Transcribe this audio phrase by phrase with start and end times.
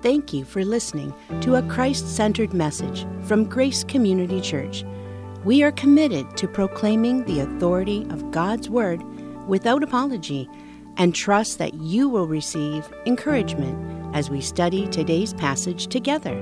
[0.00, 4.84] Thank you for listening to a Christ centered message from Grace Community Church.
[5.42, 9.02] We are committed to proclaiming the authority of God's Word
[9.48, 10.48] without apology
[10.98, 16.36] and trust that you will receive encouragement as we study today's passage together.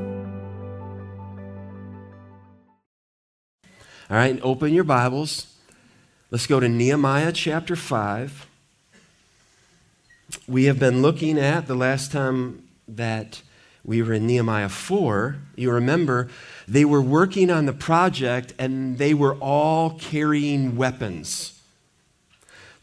[4.11, 5.57] All right, open your Bibles.
[6.31, 8.47] Let's go to Nehemiah chapter 5.
[10.47, 13.43] We have been looking at the last time that
[13.87, 15.37] we were in Nehemiah 4.
[15.55, 16.29] You remember,
[16.69, 21.57] they were working on the project and they were all carrying weapons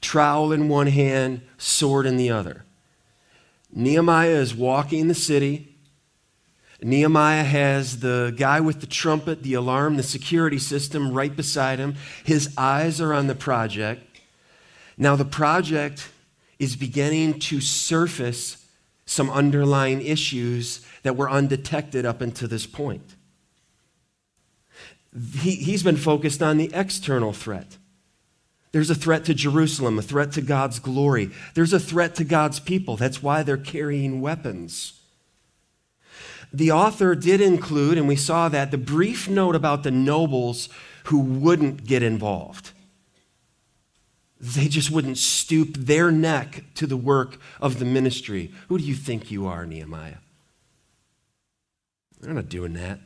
[0.03, 2.63] trowel in one hand, sword in the other.
[3.71, 5.75] Nehemiah is walking the city.
[6.81, 11.95] Nehemiah has the guy with the trumpet, the alarm, the security system right beside him.
[12.23, 14.20] His eyes are on the project.
[14.97, 16.09] Now, the project
[16.59, 18.62] is beginning to surface
[19.05, 23.16] some underlying issues that were undetected up until this point.
[25.39, 27.77] He, he's been focused on the external threat.
[28.72, 31.30] There's a threat to Jerusalem, a threat to God's glory.
[31.53, 32.97] There's a threat to God's people.
[32.97, 35.00] That's why they're carrying weapons.
[36.52, 40.70] The author did include, and we saw that, the brief note about the nobles
[41.05, 42.72] who wouldn't get involved.
[44.44, 48.52] They just wouldn't stoop their neck to the work of the ministry.
[48.67, 50.17] Who do you think you are, Nehemiah?
[52.19, 52.99] They're not doing that.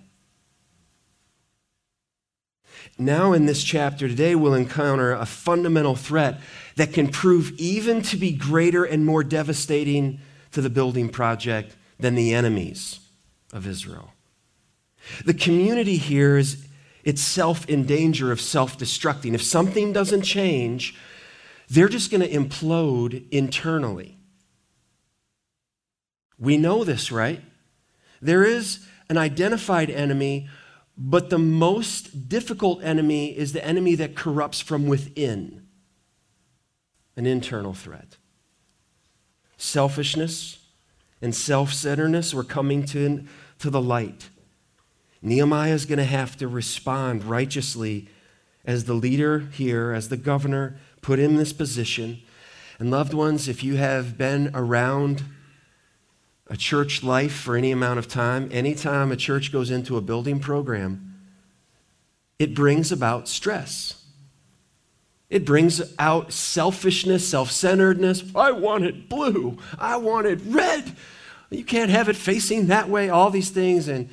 [2.98, 6.40] Now, in this chapter today, we'll encounter a fundamental threat
[6.76, 10.20] that can prove even to be greater and more devastating
[10.54, 13.00] to the building project than the enemies
[13.54, 14.12] of Israel.
[15.24, 16.66] The community here is
[17.04, 19.36] itself in danger of self destructing.
[19.36, 20.96] If something doesn't change,
[21.70, 24.18] they're just going to implode internally.
[26.40, 27.42] We know this, right?
[28.22, 30.50] There is an identified enemy,
[30.98, 35.68] but the most difficult enemy is the enemy that corrupts from within
[37.16, 38.18] an internal threat.
[39.58, 40.60] Selfishness
[41.22, 43.26] and self centeredness were coming to,
[43.60, 44.30] to the light.
[45.22, 48.08] Nehemiah is going to have to respond righteously
[48.64, 52.20] as the leader here, as the governor, put in this position.
[52.80, 55.24] And, loved ones, if you have been around
[56.48, 60.40] a church life for any amount of time, anytime a church goes into a building
[60.40, 61.16] program,
[62.40, 64.06] it brings about stress.
[65.30, 68.24] It brings out selfishness, self centeredness.
[68.36, 69.58] I wanted blue.
[69.78, 70.96] I wanted red.
[71.50, 73.88] You can't have it facing that way, all these things.
[73.88, 74.10] And,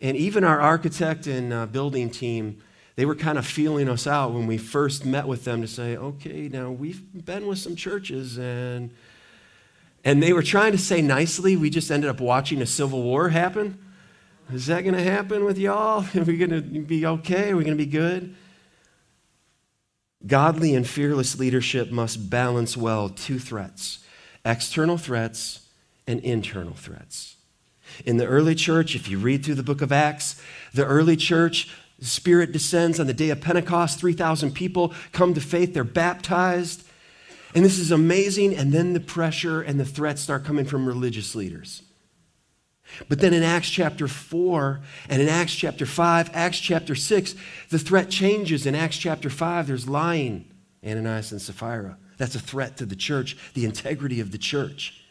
[0.00, 2.62] and even our architect and uh, building team,
[2.96, 5.96] they were kind of feeling us out when we first met with them to say,
[5.96, 8.90] okay, now we've been with some churches and
[10.04, 13.28] and they were trying to say nicely, we just ended up watching a civil war
[13.28, 13.76] happen.
[14.52, 16.04] Is that going to happen with y'all?
[16.14, 17.50] Are we going to be okay?
[17.50, 18.36] Are we going to be good?
[20.24, 24.04] Godly and fearless leadership must balance well two threats
[24.44, 25.66] external threats
[26.06, 27.34] and internal threats.
[28.04, 30.40] In the early church, if you read through the book of Acts,
[30.72, 31.68] the early church,
[31.98, 33.98] the Spirit descends on the day of Pentecost.
[33.98, 36.86] 3,000 people come to faith, they're baptized.
[37.54, 38.54] And this is amazing.
[38.54, 41.82] And then the pressure and the threats start coming from religious leaders.
[43.08, 47.34] But then in Acts chapter 4 and in Acts chapter 5, Acts chapter 6,
[47.70, 48.66] the threat changes.
[48.66, 50.52] In Acts chapter 5, there's lying,
[50.84, 51.98] Ananias and Sapphira.
[52.18, 55.02] That's a threat to the church, the integrity of the church.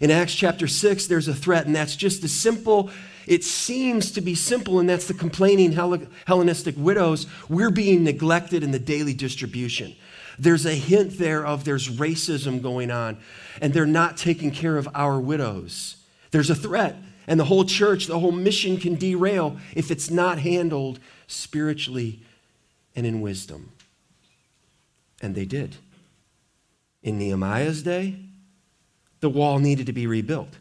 [0.00, 2.90] In Acts chapter 6, there's a threat, and that's just the simple,
[3.26, 7.26] it seems to be simple, and that's the complaining Hellenistic widows.
[7.48, 9.96] We're being neglected in the daily distribution.
[10.38, 13.18] There's a hint there of there's racism going on,
[13.60, 15.96] and they're not taking care of our widows.
[16.30, 20.38] There's a threat, and the whole church, the whole mission can derail if it's not
[20.38, 22.20] handled spiritually
[22.94, 23.72] and in wisdom.
[25.20, 25.76] And they did.
[27.02, 28.20] In Nehemiah's day,
[29.20, 30.58] the wall needed to be rebuilt.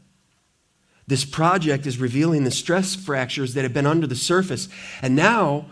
[1.07, 4.67] This project is revealing the stress fractures that have been under the surface.
[5.01, 5.67] And now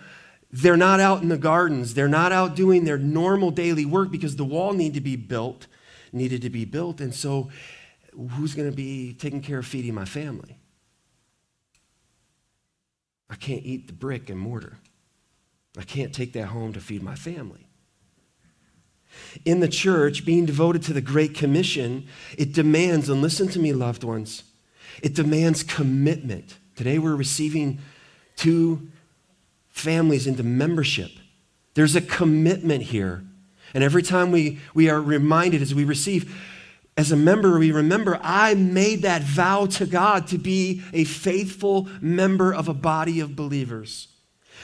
[0.52, 1.96] they're not out in the gardens.
[1.96, 5.66] They're not out doing their normal daily work because the wall needed to be built,
[6.12, 7.02] needed to be built.
[7.02, 7.50] And so,
[8.38, 10.60] who's going to be taking care of feeding my family?
[13.30, 14.78] I can't eat the brick and mortar.
[15.76, 17.68] I can't take that home to feed my family.
[19.46, 22.08] In the church, being devoted to the Great Commission,
[22.38, 24.44] it demands, and listen to me, loved ones,
[25.02, 26.58] it demands commitment.
[26.76, 27.80] Today we're receiving
[28.36, 28.90] two
[29.70, 31.12] families into membership.
[31.74, 33.24] There's a commitment here.
[33.74, 36.36] And every time we, we are reminded as we receive,
[36.96, 41.90] as a member, we remember I made that vow to God to be a faithful
[42.00, 44.10] member of a body of believers.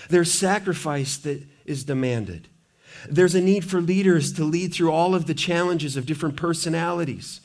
[0.09, 2.47] There's sacrifice that is demanded.
[3.07, 7.41] There's a need for leaders to lead through all of the challenges of different personalities,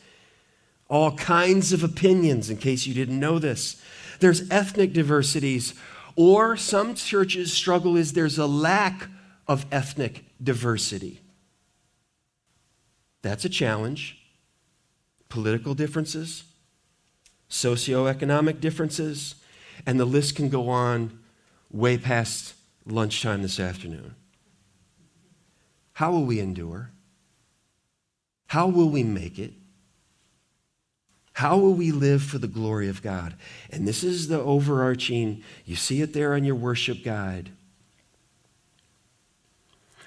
[0.88, 3.80] all kinds of opinions, in case you didn't know this.
[4.20, 5.74] There's ethnic diversities,
[6.16, 9.08] or some churches struggle is there's a lack
[9.48, 11.20] of ethnic diversity.
[13.22, 14.18] That's a challenge
[15.28, 16.44] political differences,
[17.50, 19.34] socioeconomic differences,
[19.84, 21.18] and the list can go on
[21.72, 22.54] way past
[22.86, 24.14] lunchtime this afternoon.
[25.94, 26.90] How will we endure?
[28.46, 29.54] How will we make it?
[31.34, 33.34] How will we live for the glory of God?
[33.70, 37.50] And this is the overarching, you see it there on your worship guide.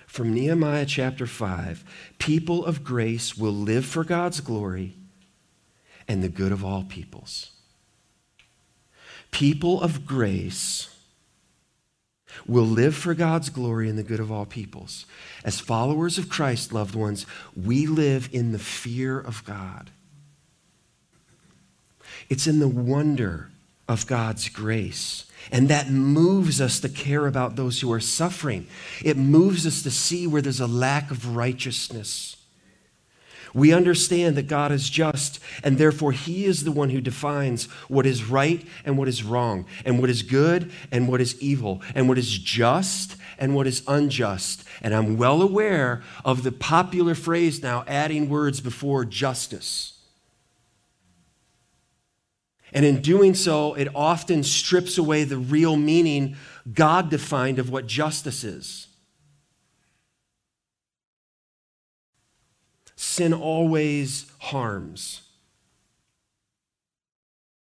[0.05, 1.83] From Nehemiah chapter 5
[2.17, 4.95] people of grace will live for God's glory
[6.07, 7.51] and the good of all peoples.
[9.29, 10.95] People of grace
[12.47, 15.05] will live for God's glory and the good of all peoples.
[15.43, 19.91] As followers of Christ, loved ones, we live in the fear of God.
[22.29, 23.49] It's in the wonder
[23.87, 25.25] of God's grace.
[25.51, 28.67] And that moves us to care about those who are suffering.
[29.03, 32.35] It moves us to see where there's a lack of righteousness.
[33.53, 38.05] We understand that God is just, and therefore He is the one who defines what
[38.05, 42.09] is right and what is wrong, and what is good and what is evil, and
[42.09, 44.63] what is just and what is unjust.
[44.81, 49.96] And I'm well aware of the popular phrase now adding words before justice.
[52.73, 56.35] And in doing so, it often strips away the real meaning
[56.73, 58.87] God defined of what justice is.
[63.17, 65.21] sin always harms.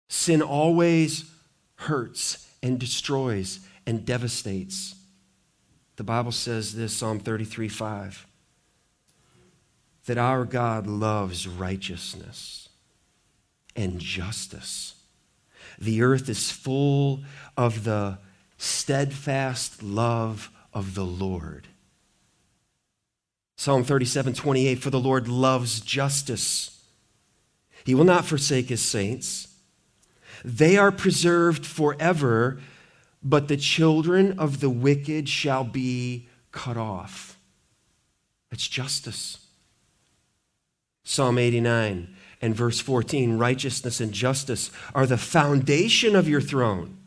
[0.08, 1.31] Sin always
[1.75, 4.94] hurts and destroys and devastates.
[5.97, 8.26] The Bible says this, Psalm 33 5,
[10.06, 12.63] that our God loves righteousness
[13.76, 14.94] and justice.
[15.79, 17.25] The earth is full
[17.56, 18.19] of the
[18.59, 21.69] steadfast love of the Lord.
[23.56, 26.82] Psalm 37 28 For the Lord loves justice.
[27.85, 29.49] He will not forsake his saints.
[30.44, 32.61] They are preserved forever,
[33.23, 37.38] but the children of the wicked shall be cut off.
[38.50, 39.38] That's justice.
[41.05, 46.99] Psalm 89 and verse 14 Righteousness and justice are the foundation of your throne.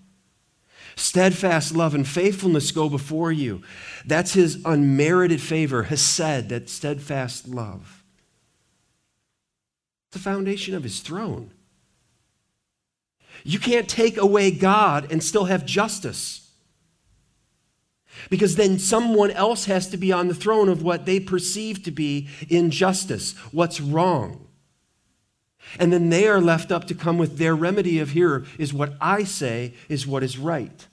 [0.95, 3.61] Steadfast love and faithfulness go before you.
[4.03, 8.03] That's his unmerited favor, hesed, that steadfast love.
[10.07, 11.51] It's the foundation of his throne.
[13.43, 16.49] You can't take away God and still have justice.
[18.31, 21.91] Because then someone else has to be on the throne of what they perceive to
[21.91, 24.46] be injustice, what's wrong.
[25.79, 28.93] And then they are left up to come with their remedy of here is what
[29.01, 30.87] I say is what is right.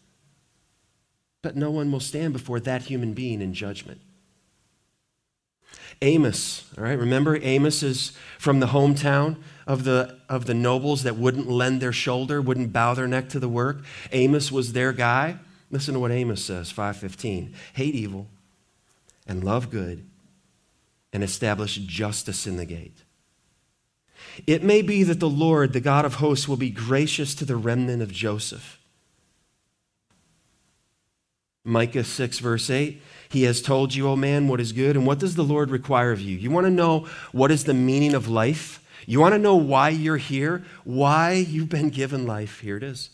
[1.42, 4.00] But no one will stand before that human being in judgment.
[6.02, 11.16] Amos, all right, remember Amos is from the hometown of the, of the nobles that
[11.16, 13.84] wouldn't lend their shoulder, wouldn't bow their neck to the work.
[14.12, 15.38] Amos was their guy.
[15.70, 17.54] Listen to what Amos says, 515.
[17.74, 18.26] Hate evil
[19.26, 20.04] and love good
[21.12, 23.03] and establish justice in the gate.
[24.46, 27.56] It may be that the Lord, the God of hosts, will be gracious to the
[27.56, 28.80] remnant of Joseph.
[31.64, 33.00] Micah 6, verse 8.
[33.30, 34.96] He has told you, O man, what is good.
[34.96, 36.36] And what does the Lord require of you?
[36.36, 38.84] You want to know what is the meaning of life?
[39.06, 40.64] You want to know why you're here?
[40.84, 42.60] Why you've been given life?
[42.60, 43.10] Here it is.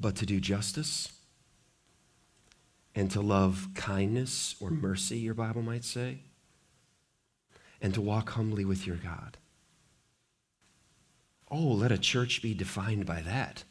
[0.00, 1.12] But to do justice
[2.94, 6.18] and to love kindness or mercy, your Bible might say
[7.86, 9.36] and to walk humbly with your God.
[11.48, 13.62] Oh, let a church be defined by that.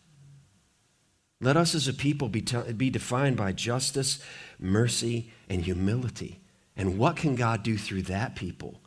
[1.41, 2.39] Let us as a people be,
[2.77, 4.23] be defined by justice,
[4.57, 6.39] mercy, and humility.
[6.77, 8.79] And what can God do through that people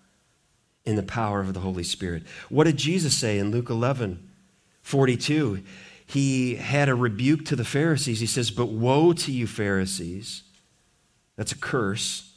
[0.87, 2.23] in the power of the Holy Spirit?
[2.49, 4.31] What did Jesus say in Luke 11
[4.81, 5.63] 42?
[6.07, 8.21] He had a rebuke to the Pharisees.
[8.21, 10.45] He says, But woe to you, Pharisees.
[11.37, 12.28] That's a curse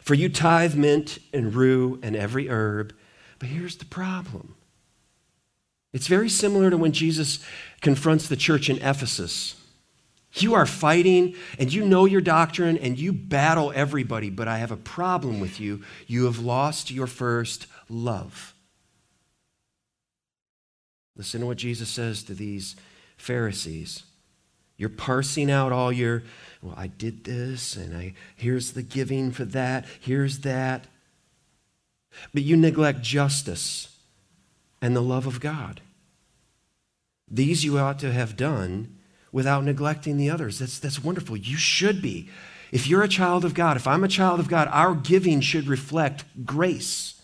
[0.00, 2.94] for you tithe mint and rue and every herb.
[3.38, 4.54] But here's the problem
[5.92, 7.44] it's very similar to when Jesus
[7.80, 9.56] confronts the church in Ephesus.
[10.34, 14.70] You are fighting and you know your doctrine and you battle everybody, but I have
[14.70, 15.82] a problem with you.
[16.06, 18.54] You have lost your first love.
[21.16, 22.76] Listen to what Jesus says to these
[23.16, 24.04] Pharisees.
[24.80, 26.22] You're parsing out all your,
[26.62, 30.86] well, I did this, and I here's the giving for that, here's that.
[32.32, 33.94] But you neglect justice
[34.80, 35.82] and the love of God.
[37.30, 38.96] These you ought to have done
[39.32, 40.60] without neglecting the others.
[40.60, 41.36] That's, that's wonderful.
[41.36, 42.30] You should be.
[42.72, 45.68] If you're a child of God, if I'm a child of God, our giving should
[45.68, 47.19] reflect grace.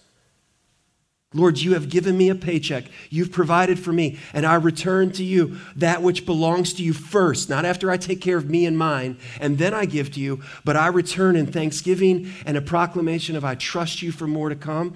[1.36, 2.84] Lord, you have given me a paycheck.
[3.10, 7.50] You've provided for me, and I return to you that which belongs to you first,
[7.50, 10.42] not after I take care of me and mine, and then I give to you,
[10.64, 14.56] but I return in thanksgiving and a proclamation of I trust you for more to
[14.56, 14.94] come.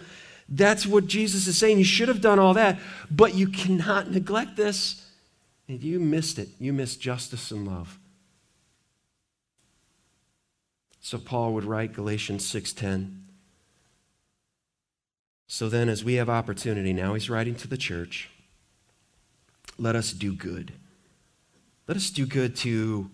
[0.49, 1.77] That's what Jesus is saying.
[1.77, 2.79] You should have done all that,
[3.11, 5.07] but you cannot neglect this.
[5.69, 6.49] And you missed it.
[6.59, 7.99] You missed justice and love.
[11.01, 13.30] So Paul would write Galatians 6:10.
[15.53, 18.31] So then as we have opportunity, now he's writing to the church,
[19.79, 20.73] let us do good.
[21.89, 23.11] Let us do good to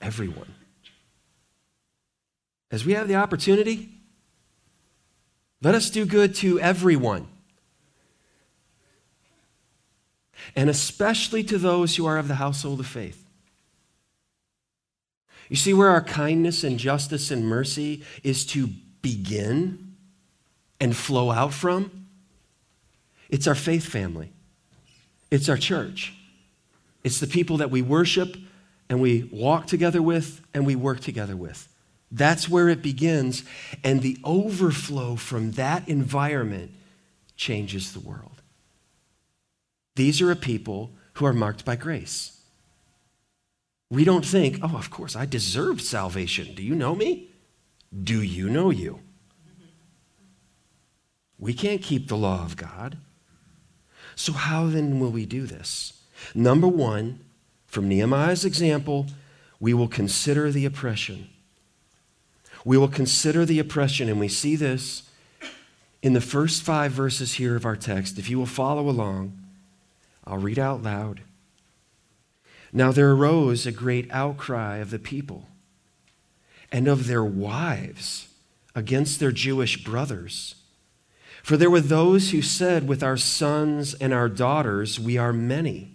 [0.00, 0.54] everyone.
[2.70, 3.88] As we have the opportunity,
[5.62, 7.26] let us do good to everyone.
[10.54, 13.24] and especially to those who are of the household of faith.
[15.48, 18.68] You see where our kindness and justice and mercy is to
[19.02, 19.85] begin
[20.80, 22.06] and flow out from?
[23.28, 24.32] It's our faith family,
[25.30, 26.14] it's our church,
[27.04, 28.36] it's the people that we worship
[28.88, 31.68] and we walk together with and we work together with.
[32.12, 33.42] That's where it begins,
[33.82, 36.70] and the overflow from that environment
[37.36, 38.42] changes the world.
[39.96, 42.40] These are a people who are marked by grace.
[43.90, 46.54] We don't think, oh, of course, I deserve salvation.
[46.54, 47.30] Do you know me?
[48.04, 49.00] Do you know you?
[51.38, 52.96] We can't keep the law of God.
[54.14, 55.92] So, how then will we do this?
[56.34, 57.20] Number one,
[57.66, 59.06] from Nehemiah's example,
[59.60, 61.28] we will consider the oppression.
[62.64, 65.02] We will consider the oppression, and we see this
[66.02, 68.18] in the first five verses here of our text.
[68.18, 69.38] If you will follow along,
[70.24, 71.20] I'll read out loud.
[72.72, 75.46] Now there arose a great outcry of the people
[76.72, 78.28] and of their wives
[78.74, 80.56] against their Jewish brothers.
[81.46, 85.94] For there were those who said, With our sons and our daughters we are many.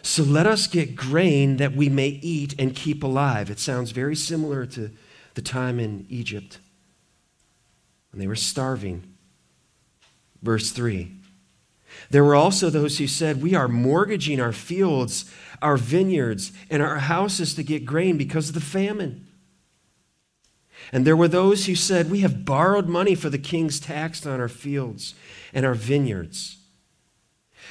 [0.00, 3.50] So let us get grain that we may eat and keep alive.
[3.50, 4.92] It sounds very similar to
[5.34, 6.60] the time in Egypt
[8.12, 9.02] when they were starving.
[10.40, 11.10] Verse 3
[12.10, 15.28] there were also those who said, We are mortgaging our fields,
[15.60, 19.25] our vineyards, and our houses to get grain because of the famine.
[20.92, 24.40] And there were those who said, We have borrowed money for the king's tax on
[24.40, 25.14] our fields
[25.52, 26.58] and our vineyards.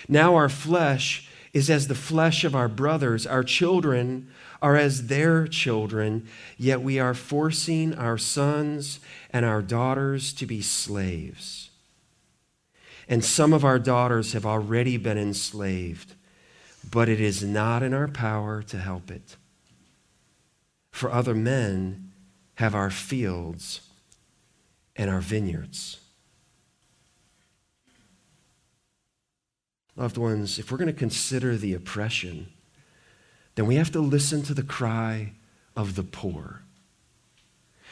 [0.08, 4.30] Now our flesh is as the flesh of our brothers, our children
[4.62, 9.00] are as their children, yet we are forcing our sons
[9.32, 11.70] and our daughters to be slaves
[13.08, 16.16] and some of our daughters have already been enslaved,
[16.90, 19.38] but it is not in our power to help it.
[20.92, 22.05] For other men
[22.56, 23.82] have our fields
[24.96, 26.00] and our vineyards.
[29.96, 32.48] Loved ones, if we're going to consider the oppression,
[33.56, 35.34] then we have to listen to the cry
[35.76, 36.62] of the poor.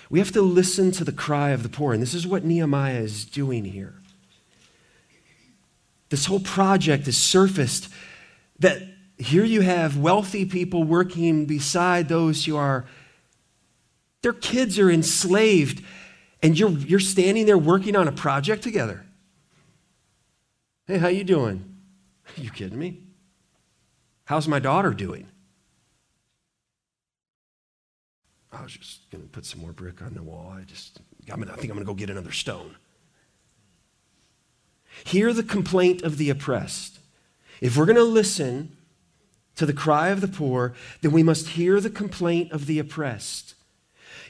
[0.09, 1.93] We have to listen to the cry of the poor.
[1.93, 3.95] And this is what Nehemiah is doing here
[6.13, 7.89] this whole project is surfaced
[8.59, 8.83] that
[9.17, 12.85] here you have wealthy people working beside those who are
[14.23, 15.83] their kids are enslaved
[16.41, 19.05] and you're, you're standing there working on a project together.
[20.87, 21.75] Hey how you doing?
[22.37, 23.03] Are you kidding me?
[24.25, 25.27] How's my daughter doing?
[28.51, 30.53] I was just going to put some more brick on the wall.
[30.57, 30.99] I just
[31.29, 32.75] i think i'm going to go get another stone.
[35.05, 36.99] Hear the complaint of the oppressed.
[37.61, 38.77] If we're going to listen
[39.55, 43.52] to the cry of the poor, then we must hear the complaint of the oppressed.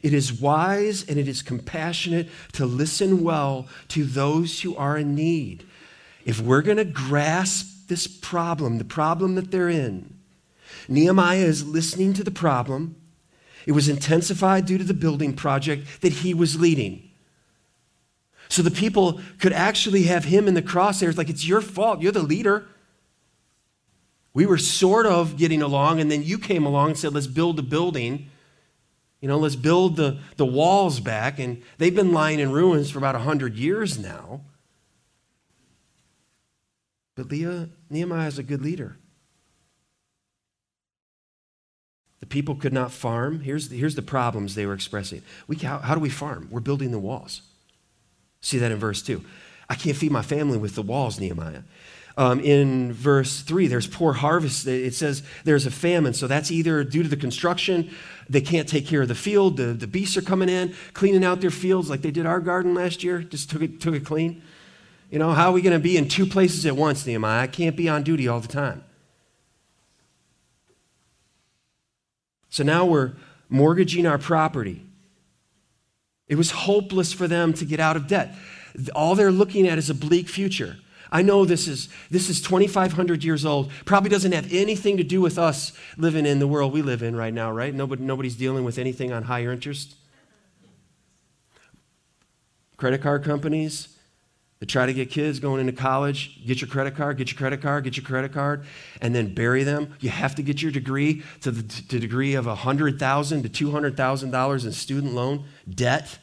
[0.04, 5.16] It is wise and it is compassionate to listen well to those who are in
[5.16, 5.66] need.
[6.26, 10.14] If we're going to grasp this problem, the problem that they're in,
[10.90, 12.98] Nehemiah is listening to the problem.
[13.66, 17.10] It was intensified due to the building project that he was leading.
[18.50, 22.02] So the people could actually have him in the crosshairs like, it's your fault.
[22.02, 22.68] You're the leader.
[24.34, 27.58] We were sort of getting along, and then you came along and said, let's build
[27.60, 28.30] a building.
[29.24, 31.40] You know, let's build the, the walls back.
[31.40, 34.42] And they've been lying in ruins for about 100 years now.
[37.16, 38.98] But Leah, Nehemiah is a good leader.
[42.20, 43.40] The people could not farm.
[43.40, 45.22] Here's the, here's the problems they were expressing.
[45.48, 46.50] We, how, how do we farm?
[46.52, 47.44] We're building the walls.
[48.42, 49.24] See that in verse 2.
[49.70, 51.62] I can't feed my family with the walls, Nehemiah.
[52.16, 54.68] Um, in verse 3, there's poor harvest.
[54.68, 56.14] It says there's a famine.
[56.14, 57.92] So that's either due to the construction,
[58.30, 61.42] they can't take care of the field, the, the beasts are coming in, cleaning out
[61.42, 64.44] their fields like they did our garden last year, just took it, took it clean.
[65.10, 67.44] You know, how are we going to be in two places at once, Nehemiah?
[67.44, 68.84] I can't be on duty all the time.
[72.50, 73.14] So now we're
[73.50, 74.86] mortgaging our property.
[76.28, 78.36] It was hopeless for them to get out of debt.
[78.96, 80.78] All they're looking at is a bleak future.
[81.14, 83.72] I know this is this is 2500 years old.
[83.86, 87.16] Probably doesn't have anything to do with us living in the world we live in
[87.16, 87.74] right now, right?
[87.74, 89.96] Nobody, nobody's dealing with anything on higher interest.
[92.78, 93.96] Credit card companies,
[94.60, 97.62] to try to get kids going into college, get your credit card, get your credit
[97.62, 98.66] card, get your credit card,
[99.00, 99.94] and then bury them.
[100.00, 104.72] You have to get your degree to the to degree of 100,000 to $200,000 in
[104.72, 106.18] student loan debt.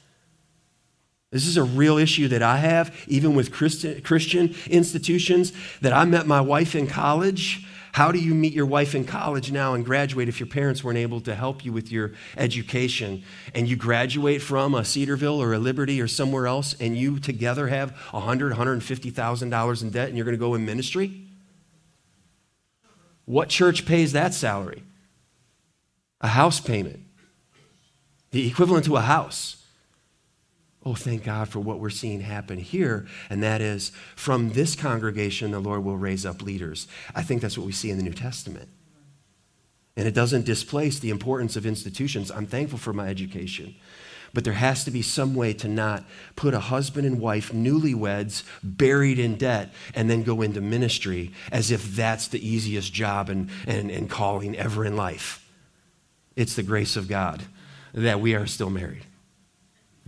[1.30, 6.26] This is a real issue that I have, even with Christian institutions, that I met
[6.26, 10.28] my wife in college how do you meet your wife in college now and graduate
[10.28, 13.24] if your parents weren't able to help you with your education?
[13.54, 17.66] And you graduate from a Cedarville or a Liberty or somewhere else, and you together
[17.66, 21.26] have $100,000, $150,000 in debt, and you're going to go in ministry?
[23.24, 24.84] What church pays that salary?
[26.20, 27.00] A house payment,
[28.30, 29.59] the equivalent to a house.
[30.84, 33.06] Oh, thank God for what we're seeing happen here.
[33.28, 36.88] And that is from this congregation, the Lord will raise up leaders.
[37.14, 38.68] I think that's what we see in the New Testament.
[39.96, 42.30] And it doesn't displace the importance of institutions.
[42.30, 43.74] I'm thankful for my education.
[44.32, 46.04] But there has to be some way to not
[46.36, 51.70] put a husband and wife, newlyweds, buried in debt, and then go into ministry as
[51.70, 55.46] if that's the easiest job and, and, and calling ever in life.
[56.36, 57.42] It's the grace of God
[57.92, 59.04] that we are still married.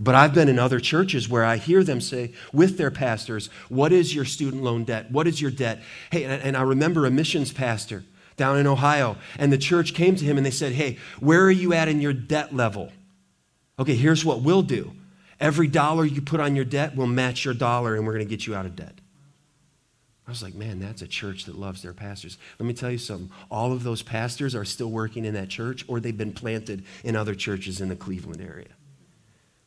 [0.03, 3.93] But I've been in other churches where I hear them say with their pastors, What
[3.93, 5.09] is your student loan debt?
[5.09, 5.81] What is your debt?
[6.11, 8.03] Hey, and I remember a missions pastor
[8.35, 11.51] down in Ohio, and the church came to him and they said, Hey, where are
[11.51, 12.91] you at in your debt level?
[13.79, 14.91] Okay, here's what we'll do
[15.39, 18.29] every dollar you put on your debt will match your dollar, and we're going to
[18.29, 18.99] get you out of debt.
[20.27, 22.37] I was like, man, that's a church that loves their pastors.
[22.59, 23.29] Let me tell you something.
[23.51, 27.15] All of those pastors are still working in that church, or they've been planted in
[27.15, 28.69] other churches in the Cleveland area.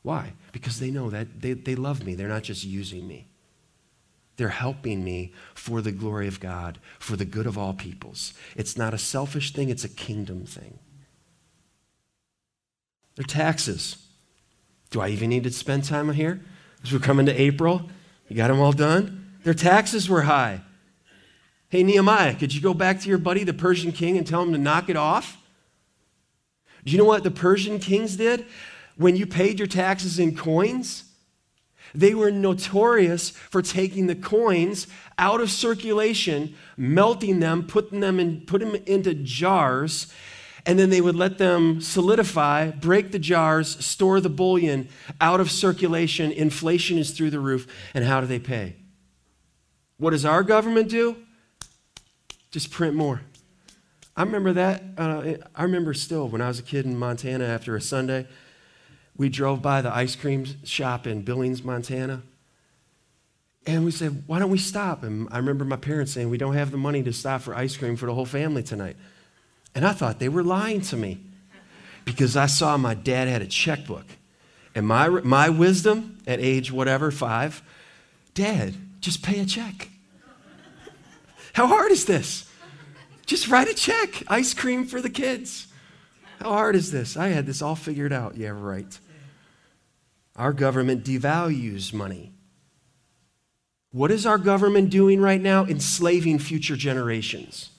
[0.07, 0.35] Why?
[0.53, 2.14] Because they know that they, they love me.
[2.14, 3.27] They're not just using me.
[4.37, 8.33] They're helping me for the glory of God, for the good of all peoples.
[8.55, 10.79] It's not a selfish thing, it's a kingdom thing.
[13.16, 14.07] Their taxes.
[14.90, 16.40] Do I even need to spend time here?
[16.85, 17.90] As we're coming to April,
[18.29, 19.33] you got them all done?
[19.42, 20.61] Their taxes were high.
[21.69, 24.53] Hey, Nehemiah, could you go back to your buddy, the Persian king, and tell him
[24.53, 25.37] to knock it off?
[26.85, 28.47] Do you know what the Persian kings did?
[28.96, 31.04] When you paid your taxes in coins,
[31.94, 34.87] they were notorious for taking the coins
[35.18, 40.12] out of circulation, melting them, putting them in, put them into jars,
[40.66, 44.88] and then they would let them solidify, break the jars, store the bullion
[45.20, 46.32] out of circulation.
[46.32, 47.66] Inflation is through the roof.
[47.94, 48.76] And how do they pay?
[49.96, 51.16] What does our government do?
[52.50, 53.22] Just print more.
[54.16, 54.82] I remember that.
[54.98, 58.26] Uh, I remember still when I was a kid in Montana after a Sunday
[59.16, 62.22] we drove by the ice cream shop in Billings, Montana.
[63.66, 65.02] And we said, why don't we stop?
[65.02, 67.76] And I remember my parents saying, we don't have the money to stop for ice
[67.76, 68.96] cream for the whole family tonight.
[69.74, 71.20] And I thought they were lying to me
[72.05, 74.07] because I saw my dad had a checkbook.
[74.74, 77.62] And my, my wisdom at age whatever, five,
[78.35, 79.88] dad, just pay a check.
[81.55, 82.48] How hard is this?
[83.24, 85.66] Just write a check, ice cream for the kids.
[86.40, 87.16] How hard is this?
[87.16, 88.37] I had this all figured out.
[88.37, 88.98] Yeah, right.
[90.37, 92.33] Our government devalues money.
[93.90, 95.64] What is our government doing right now?
[95.64, 97.70] Enslaving future generations.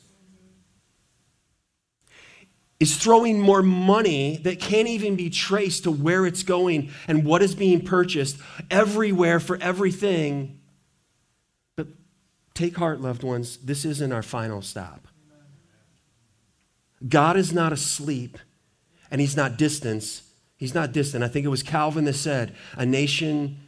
[2.79, 7.43] Is throwing more money that can't even be traced to where it's going and what
[7.43, 8.37] is being purchased
[8.71, 10.59] everywhere for everything.
[11.75, 11.87] But
[12.55, 15.07] take heart, loved ones, this isn't our final stop.
[17.07, 18.39] God is not asleep
[19.11, 20.21] and he's not distant.
[20.57, 21.23] He's not distant.
[21.23, 23.59] I think it was Calvin that said, a nation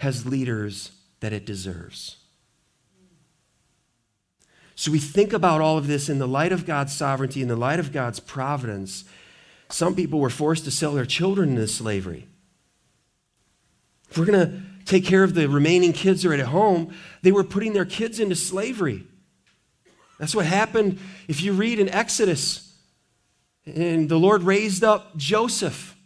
[0.00, 2.16] has leaders that it deserves.
[4.74, 7.56] So we think about all of this in the light of God's sovereignty, in the
[7.56, 9.04] light of God's providence.
[9.68, 12.28] Some people were forced to sell their children into slavery.
[14.10, 17.32] If we're going to take care of the remaining kids that are at home, they
[17.32, 19.04] were putting their kids into slavery.
[20.18, 22.67] That's what happened if you read in Exodus.
[23.74, 25.96] And the Lord raised up Joseph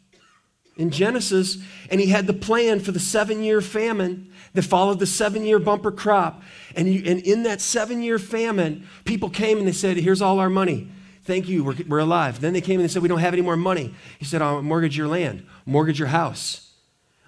[0.77, 1.59] in Genesis,
[1.91, 5.59] and he had the plan for the seven year famine that followed the seven year
[5.59, 6.43] bumper crop.
[6.75, 10.39] And, you, and in that seven year famine, people came and they said, Here's all
[10.39, 10.89] our money.
[11.25, 12.41] Thank you, we're, we're alive.
[12.41, 13.95] Then they came and they said, We don't have any more money.
[14.19, 16.71] He said, I'll mortgage your land, mortgage your house.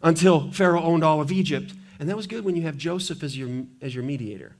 [0.03, 1.73] Until Pharaoh owned all of Egypt.
[1.99, 4.57] And that was good when you have Joseph as your, as your mediator.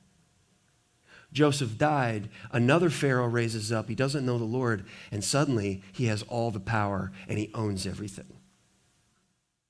[1.35, 3.89] Joseph died, another Pharaoh raises up.
[3.89, 7.87] He doesn't know the Lord, and suddenly he has all the power and he owns
[7.87, 8.39] everything.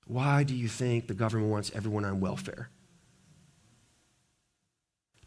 [0.06, 2.68] Why do you think the government wants everyone on welfare?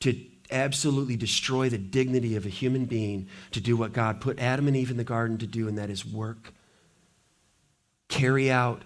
[0.01, 0.15] To
[0.51, 4.77] absolutely destroy the dignity of a human being to do what God put Adam and
[4.77, 6.53] Eve in the garden to do, and that is work.
[8.09, 8.83] Carry out,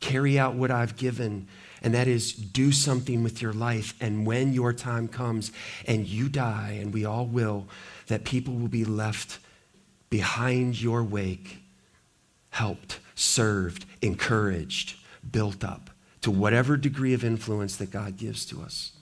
[0.00, 1.46] carry out what I've given,
[1.82, 3.94] and that is do something with your life.
[4.00, 5.52] And when your time comes
[5.86, 7.66] and you die, and we all will,
[8.08, 9.38] that people will be left
[10.10, 11.58] behind your wake,
[12.50, 14.96] helped, served, encouraged
[15.30, 15.90] built up
[16.22, 18.92] to whatever degree of influence that God gives to us.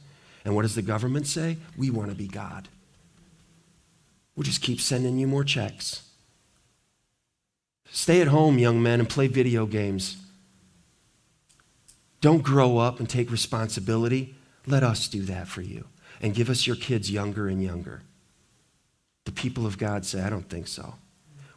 [0.44, 1.56] And what does the government say?
[1.76, 2.68] We want to be God.
[4.36, 6.02] We'll just keep sending you more checks.
[7.90, 10.16] Stay at home, young men, and play video games.
[12.20, 14.34] Don't grow up and take responsibility.
[14.66, 15.86] Let us do that for you
[16.20, 18.02] and give us your kids younger and younger.
[19.24, 20.94] The people of God say, I don't think so.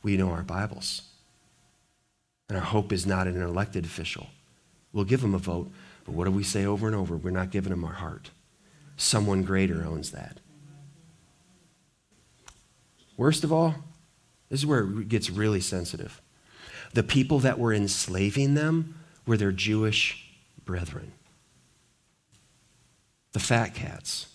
[0.03, 1.03] We know our Bibles.
[2.49, 4.27] And our hope is not in an elected official.
[4.93, 5.71] We'll give them a vote,
[6.05, 7.15] but what do we say over and over?
[7.15, 8.29] We're not giving them our heart.
[8.97, 10.39] Someone greater owns that.
[13.15, 13.75] Worst of all,
[14.49, 16.21] this is where it gets really sensitive.
[16.93, 18.95] The people that were enslaving them
[19.25, 20.30] were their Jewish
[20.65, 21.11] brethren.
[23.33, 24.27] The fat cats.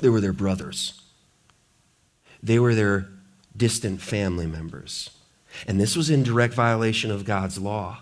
[0.00, 1.00] They were their brothers.
[2.42, 3.08] They were their
[3.56, 5.10] distant family members.
[5.66, 8.00] And this was in direct violation of God's law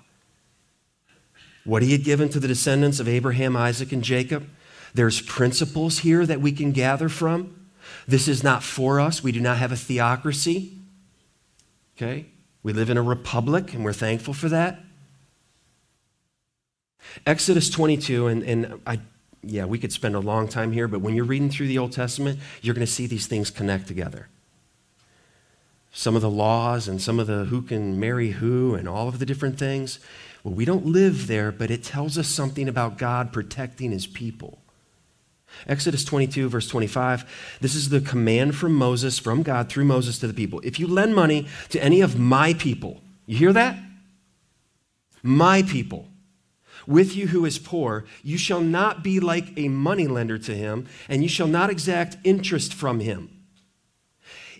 [1.65, 4.49] what he had given to the descendants of Abraham, Isaac, and Jacob.
[4.95, 7.69] There's principles here that we can gather from.
[8.07, 9.23] This is not for us.
[9.23, 10.77] We do not have a theocracy.
[11.97, 12.27] Okay?
[12.63, 14.81] We live in a republic, and we're thankful for that.
[17.27, 19.01] Exodus 22, and, and I,
[19.43, 21.93] yeah, we could spend a long time here, but when you're reading through the Old
[21.93, 24.29] Testament, you're going to see these things connect together.
[25.93, 29.19] Some of the laws and some of the who can marry who and all of
[29.19, 29.99] the different things.
[30.43, 34.59] Well, we don't live there, but it tells us something about God protecting his people.
[35.67, 37.59] Exodus 22, verse 25.
[37.61, 40.61] This is the command from Moses, from God through Moses to the people.
[40.65, 43.79] If you lend money to any of my people, you hear that?
[45.23, 46.09] My people,
[46.87, 51.23] with you who is poor, you shall not be like a moneylender to him, and
[51.23, 53.29] you shall not exact interest from him.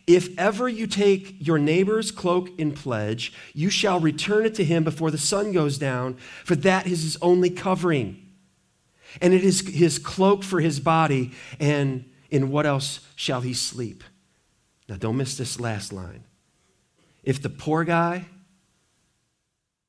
[0.07, 4.83] If ever you take your neighbor's cloak in pledge, you shall return it to him
[4.83, 8.19] before the sun goes down, for that is his only covering.
[9.21, 14.03] And it is his cloak for his body, and in what else shall he sleep?
[14.89, 16.25] Now, don't miss this last line.
[17.23, 18.27] If the poor guy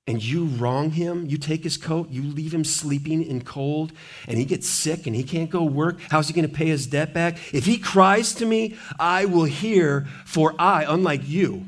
[0.05, 3.93] and you wrong him, you take his coat, you leave him sleeping in cold,
[4.27, 6.87] and he gets sick and he can't go work, how's he going to pay his
[6.87, 7.37] debt back?
[7.53, 11.65] If he cries to me, I will hear, for I, unlike you,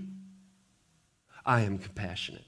[1.45, 2.43] I am compassionate.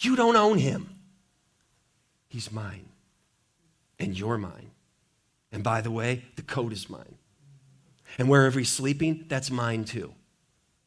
[0.00, 0.94] You don't own him.
[2.28, 2.88] He's mine,
[3.98, 4.70] and you're mine.
[5.52, 7.16] And by the way, the coat is mine.
[8.18, 10.12] And wherever he's sleeping, that's mine too.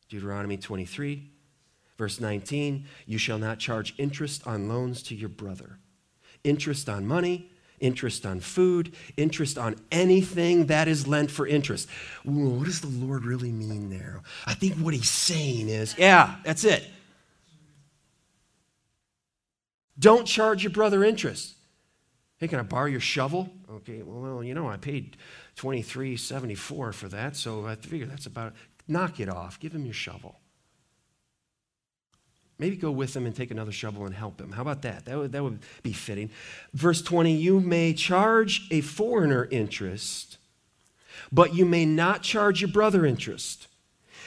[0.10, 1.31] Deuteronomy 23,
[2.02, 5.78] Verse 19, you shall not charge interest on loans to your brother.
[6.44, 11.88] Interest on money, interest on food, interest on anything that is lent for interest.
[12.28, 14.20] Ooh, what does the Lord really mean there?
[14.48, 16.84] I think what he's saying is, yeah, that's it.
[20.00, 21.54] Don't charge your brother interest.
[22.40, 23.52] Hey, can I borrow your shovel?
[23.72, 25.18] Okay, well, you know, I paid
[25.56, 28.54] twenty three seventy four for that, so I figure that's about
[28.88, 29.60] knock it off.
[29.60, 30.40] Give him your shovel.
[32.62, 34.52] Maybe go with them and take another shovel and help him.
[34.52, 35.06] How about that?
[35.06, 36.30] That would, that would be fitting.
[36.76, 40.38] Verse 20 You may charge a foreigner interest,
[41.32, 43.68] but you may not charge your brother interest,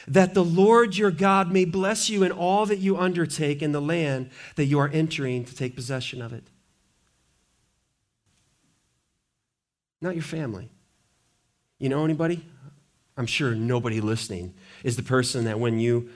[0.09, 3.81] that the Lord your God may bless you in all that you undertake in the
[3.81, 6.49] land that you are entering to take possession of it.
[10.01, 10.71] Not your family.
[11.79, 12.45] You know anybody?
[13.17, 16.11] I'm sure nobody listening is the person that when you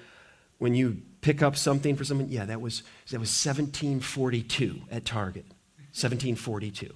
[0.58, 5.46] when you pick up something for someone, yeah, that was that was 1742 at Target.
[5.92, 6.92] 1742.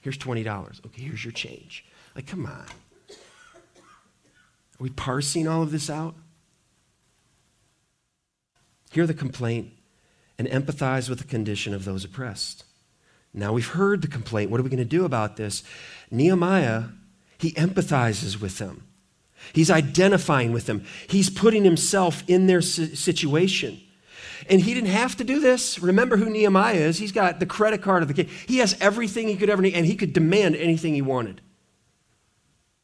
[0.00, 0.86] Here's $20.
[0.86, 1.84] Okay, here's your change.
[2.14, 2.66] Like, come on.
[3.12, 6.14] Are we parsing all of this out?
[8.90, 9.72] Hear the complaint
[10.38, 12.64] and empathize with the condition of those oppressed.
[13.34, 14.50] Now we've heard the complaint.
[14.50, 15.62] What are we going to do about this?
[16.10, 16.84] Nehemiah,
[17.38, 18.86] he empathizes with them.
[19.52, 20.84] He's identifying with them.
[21.08, 23.80] He's putting himself in their situation.
[24.48, 25.78] And he didn't have to do this.
[25.78, 26.98] Remember who Nehemiah is.
[26.98, 28.28] He's got the credit card of the king.
[28.46, 31.40] He has everything he could ever need, and he could demand anything he wanted.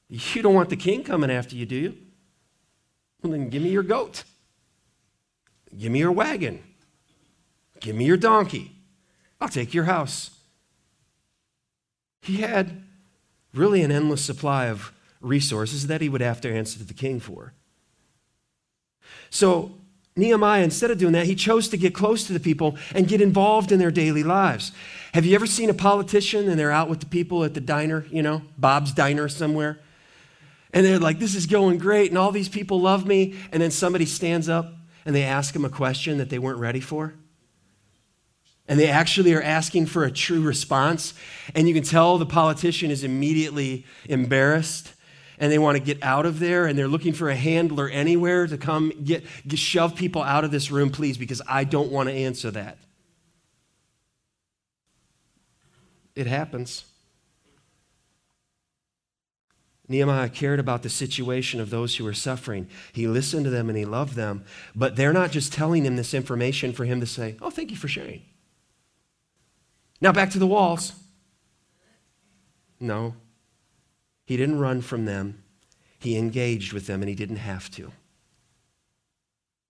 [0.09, 1.97] You don't want the king coming after you, do you?
[3.23, 4.25] Well, then give me your goat.
[5.77, 6.63] Give me your wagon.
[7.81, 8.73] Give me your donkey.
[9.41, 10.31] I'll take your house.
[12.23, 12.85] He had
[13.53, 17.21] really an endless supply of resources that he would have to answer to the king
[17.21, 17.55] for.
[19.31, 19.73] So,
[20.17, 23.21] Nehemiah, instead of doing that, he chose to get close to the people and get
[23.21, 24.73] involved in their daily lives.
[25.15, 28.05] Have you ever seen a politician and they're out with the people at the diner,
[28.11, 29.79] you know, Bob's Diner somewhere?
[30.73, 33.37] And they're like, this is going great, and all these people love me.
[33.53, 34.75] And then somebody stands up
[35.07, 37.15] and they ask them a question that they weren't ready for.
[38.67, 41.15] And they actually are asking for a true response.
[41.55, 44.93] And you can tell the politician is immediately embarrassed
[45.39, 48.47] and they want to get out of there and they're looking for a handler anywhere
[48.47, 52.09] to come get, get shove people out of this room, please, because I don't want
[52.09, 52.79] to answer that.
[56.15, 56.85] It happens.
[59.89, 62.69] Nehemiah cared about the situation of those who were suffering.
[62.93, 64.45] He listened to them and he loved them.
[64.77, 67.77] But they're not just telling him this information for him to say, Oh, thank you
[67.77, 68.23] for sharing.
[70.01, 70.93] Now back to the walls.
[72.79, 73.15] No.
[74.29, 75.43] He didn't run from them.
[75.99, 77.93] He engaged with them and he didn't have to.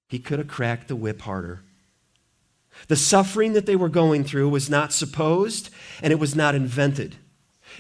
[0.09, 1.61] He could have cracked the whip harder.
[2.89, 5.71] The suffering that they were going through was not supposed
[6.03, 7.15] and it was not invented.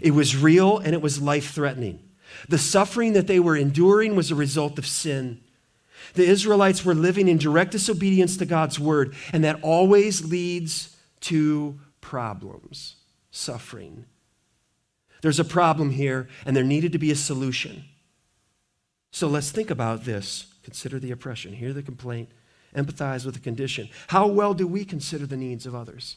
[0.00, 1.98] It was real and it was life threatening.
[2.48, 5.40] The suffering that they were enduring was a result of sin.
[6.14, 11.80] The Israelites were living in direct disobedience to God's word, and that always leads to
[12.00, 12.94] problems,
[13.32, 14.04] suffering.
[15.22, 17.84] There's a problem here, and there needed to be a solution.
[19.10, 20.46] So let's think about this.
[20.62, 22.30] Consider the oppression, hear the complaint,
[22.76, 23.88] empathize with the condition.
[24.08, 26.16] How well do we consider the needs of others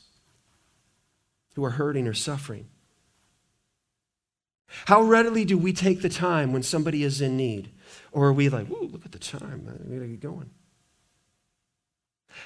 [1.55, 2.67] who are hurting or suffering?
[4.85, 7.71] How readily do we take the time when somebody is in need?
[8.11, 10.49] Or are we like, "Ooh, look at the time, we gotta get going?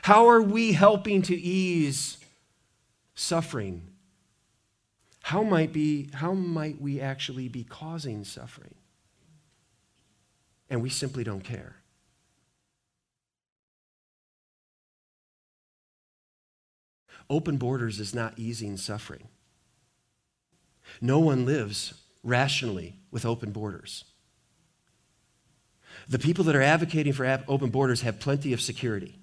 [0.03, 2.17] How are we helping to ease
[3.13, 3.94] suffering?
[5.25, 8.75] How might, be, how might we actually be causing suffering?
[10.69, 11.77] And we simply don't care.
[17.27, 19.27] Open borders is not easing suffering.
[21.01, 24.03] No one lives rationally with open borders.
[26.07, 29.17] The people that are advocating for open borders have plenty of security.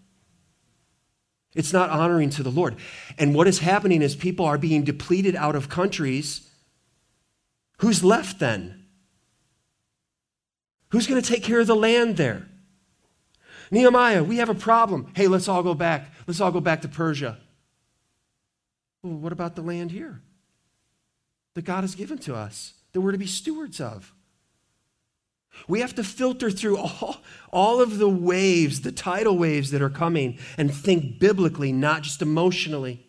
[1.55, 2.77] It's not honoring to the Lord.
[3.19, 6.49] And what is happening is people are being depleted out of countries.
[7.79, 8.87] Who's left then?
[10.91, 12.49] Who's going to take care of the land there?
[13.71, 15.11] Nehemiah, we have a problem.
[15.15, 16.13] Hey, let's all go back.
[16.27, 17.39] Let's all go back to Persia.
[19.03, 20.21] Well, what about the land here
[21.55, 22.75] that God has given to us?
[22.93, 24.13] that we're to be stewards of.
[25.69, 27.19] We have to filter through all,
[27.53, 32.23] all of the waves, the tidal waves that are coming, and think biblically, not just
[32.23, 33.07] emotionally.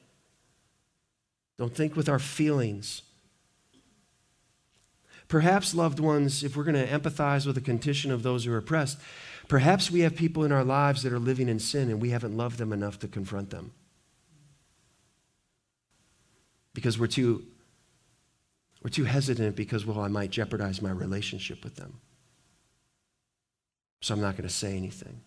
[1.57, 3.03] Don't think with our feelings.
[5.27, 8.57] Perhaps, loved ones, if we're going to empathize with the condition of those who are
[8.57, 8.99] oppressed,
[9.47, 12.37] perhaps we have people in our lives that are living in sin and we haven't
[12.37, 13.71] loved them enough to confront them.
[16.73, 17.45] Because we're too
[18.83, 22.01] we're too hesitant because, well, I might jeopardize my relationship with them.
[24.03, 25.21] So I'm not going to say anything.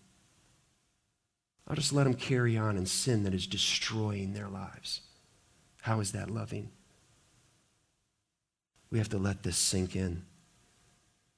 [1.67, 5.01] I'll just let them carry on in sin that is destroying their lives.
[5.81, 6.69] How is that loving?
[8.91, 10.27] We have to let this sink in.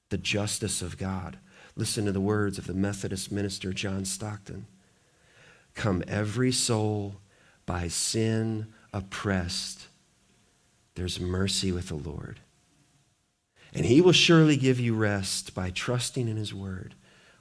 [0.09, 1.39] The justice of God.
[1.77, 4.67] Listen to the words of the Methodist minister John Stockton.
[5.75, 7.15] Come every soul
[7.65, 9.87] by sin oppressed
[10.95, 12.41] there's mercy with the Lord.
[13.73, 16.95] And he will surely give you rest by trusting in his word.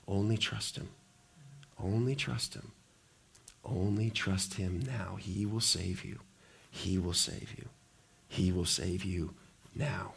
[0.08, 0.88] Only trust him.
[1.82, 2.72] Only trust him.
[3.64, 5.16] Only trust him now.
[5.16, 6.20] He will save you.
[6.70, 7.68] He will save you.
[8.28, 9.34] He will save you
[9.74, 10.12] now.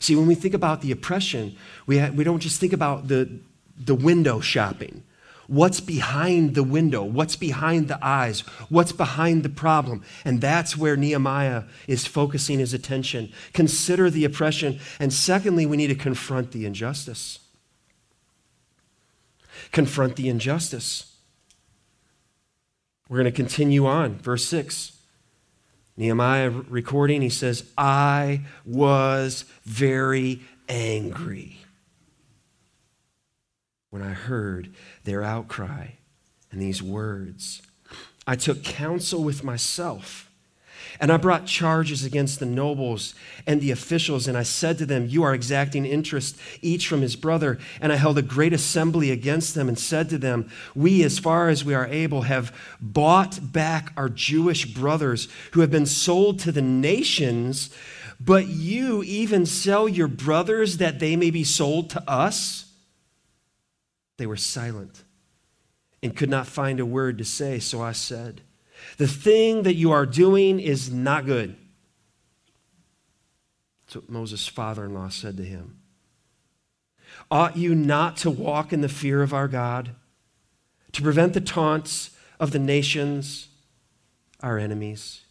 [0.00, 3.30] See, when we think about the oppression, we, ha- we don't just think about the,
[3.76, 5.02] the window shopping.
[5.46, 7.02] What's behind the window?
[7.04, 8.40] What's behind the eyes?
[8.70, 10.02] What's behind the problem?
[10.24, 13.30] And that's where Nehemiah is focusing his attention.
[13.52, 14.80] Consider the oppression.
[14.98, 17.40] And secondly, we need to confront the injustice.
[19.74, 21.16] Confront the injustice.
[23.08, 24.18] We're going to continue on.
[24.18, 24.92] Verse 6.
[25.96, 31.58] Nehemiah recording, he says, I was very angry
[33.90, 35.88] when I heard their outcry
[36.52, 37.60] and these words.
[38.28, 40.30] I took counsel with myself
[41.00, 43.14] and I brought charges against the nobles
[43.46, 47.16] and the officials, and I said to them, You are exacting interest, each from his
[47.16, 47.58] brother.
[47.80, 51.48] And I held a great assembly against them and said to them, We, as far
[51.48, 56.52] as we are able, have bought back our Jewish brothers who have been sold to
[56.52, 57.74] the nations,
[58.20, 62.70] but you even sell your brothers that they may be sold to us?
[64.16, 65.02] They were silent
[66.02, 68.42] and could not find a word to say, so I said,
[68.96, 71.56] the thing that you are doing is not good.
[73.86, 75.78] That's what Moses' father in law said to him.
[77.30, 79.94] Ought you not to walk in the fear of our God,
[80.92, 83.48] to prevent the taunts of the nations,
[84.40, 85.22] our enemies?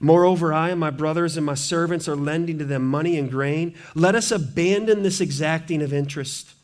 [0.00, 3.74] Moreover, I and my brothers and my servants are lending to them money and grain.
[3.94, 6.54] Let us abandon this exacting of interest.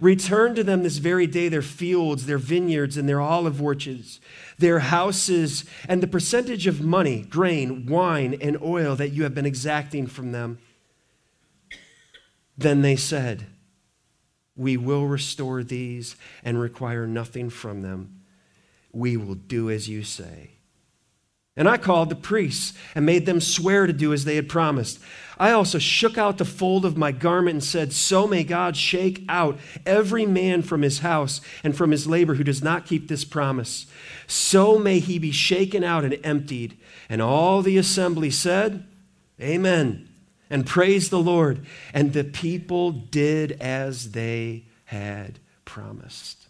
[0.00, 4.20] Return to them this very day their fields, their vineyards, and their olive orchards,
[4.58, 9.46] their houses, and the percentage of money, grain, wine, and oil that you have been
[9.46, 10.58] exacting from them.
[12.56, 13.46] Then they said,
[14.56, 18.22] We will restore these and require nothing from them.
[18.92, 20.50] We will do as you say.
[21.58, 25.00] And I called the priests and made them swear to do as they had promised.
[25.38, 29.24] I also shook out the fold of my garment and said, So may God shake
[29.28, 33.24] out every man from his house and from his labor who does not keep this
[33.24, 33.86] promise.
[34.26, 36.76] So may he be shaken out and emptied.
[37.08, 38.84] And all the assembly said,
[39.40, 40.08] Amen,
[40.50, 41.64] and praised the Lord.
[41.94, 46.48] And the people did as they had promised.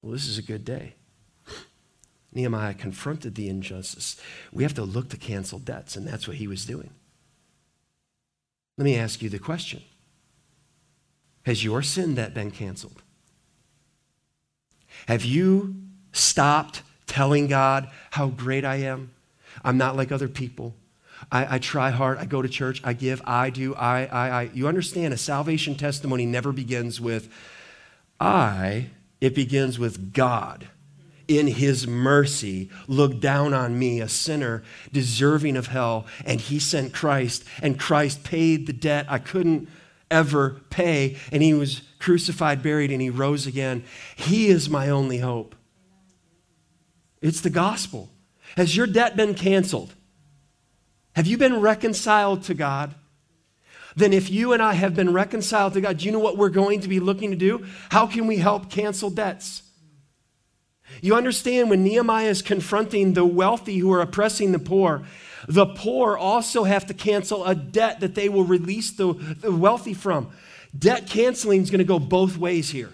[0.00, 0.94] Well, this is a good day.
[2.34, 4.20] Nehemiah confronted the injustice.
[4.52, 6.90] We have to look to cancel debts, and that's what he was doing.
[8.76, 9.82] Let me ask you the question
[11.44, 13.02] Has your sin debt been canceled?
[15.06, 15.76] Have you
[16.12, 19.12] stopped telling God how great I am?
[19.64, 20.74] I'm not like other people.
[21.30, 22.18] I, I, try hard.
[22.18, 22.82] I go to church.
[22.84, 23.22] I give.
[23.24, 23.74] I do.
[23.74, 24.42] I, I, I.
[24.52, 27.32] You understand, a salvation testimony never begins with
[28.20, 30.68] I, it begins with God
[31.28, 36.92] in his mercy, looked down on me, a sinner deserving of hell, and he sent
[36.92, 39.68] Christ, and Christ paid the debt I couldn't
[40.10, 43.84] ever pay, and he was crucified, buried, and he rose again.
[44.16, 45.54] He is my only hope.
[47.20, 48.10] It's the gospel.
[48.56, 49.94] Has your debt been canceled?
[51.16, 52.94] Have you been reconciled to God?
[53.96, 56.48] Then, if you and I have been reconciled to God, do you know what we're
[56.48, 57.64] going to be looking to do?
[57.90, 59.63] How can we help cancel debts?
[61.00, 65.04] You understand when Nehemiah is confronting the wealthy who are oppressing the poor,
[65.48, 69.94] the poor also have to cancel a debt that they will release the, the wealthy
[69.94, 70.30] from.
[70.76, 72.90] Debt canceling is going to go both ways here.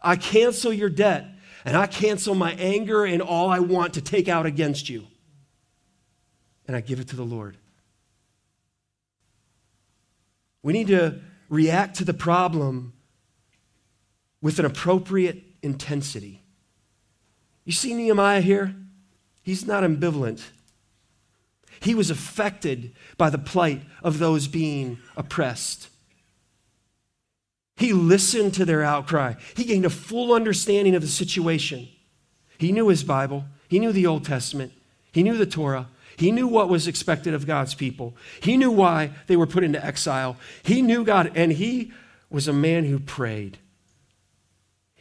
[0.00, 1.26] I cancel your debt,
[1.64, 5.06] and I cancel my anger and all I want to take out against you.
[6.66, 7.56] And I give it to the Lord.
[10.62, 12.92] We need to react to the problem
[14.40, 16.42] with an appropriate intensity.
[17.64, 18.74] You see Nehemiah here?
[19.42, 20.42] He's not ambivalent.
[21.80, 25.88] He was affected by the plight of those being oppressed.
[27.76, 29.34] He listened to their outcry.
[29.56, 31.88] He gained a full understanding of the situation.
[32.58, 34.72] He knew his Bible, he knew the Old Testament,
[35.12, 39.12] he knew the Torah, he knew what was expected of God's people, he knew why
[39.28, 40.36] they were put into exile.
[40.64, 41.92] He knew God, and he
[42.28, 43.58] was a man who prayed.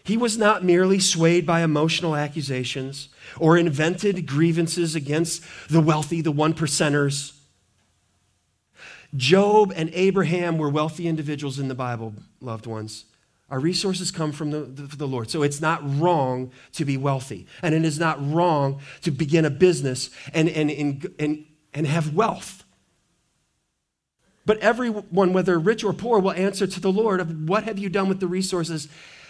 [0.07, 6.31] He was not merely swayed by emotional accusations or invented grievances against the wealthy, the
[6.31, 7.33] one percenters.
[9.17, 13.03] Job and Abraham were wealthy individuals in the Bible, loved ones.
[13.49, 15.29] Our resources come from the, the, the, Lord.
[15.29, 17.45] So it's not wrong to be wealthy.
[17.61, 22.13] And it is not wrong to begin a business and, and, and, and, and have
[22.13, 22.63] wealth.
[24.45, 27.89] But everyone, whether rich or poor, will answer to the Lord of what have you
[27.89, 28.87] done with the resources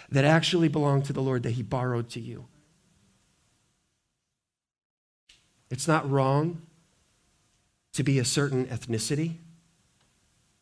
[0.08, 2.46] that actually belong to the Lord that He borrowed to you.
[5.70, 6.62] It's not wrong
[7.92, 9.34] to be a certain ethnicity.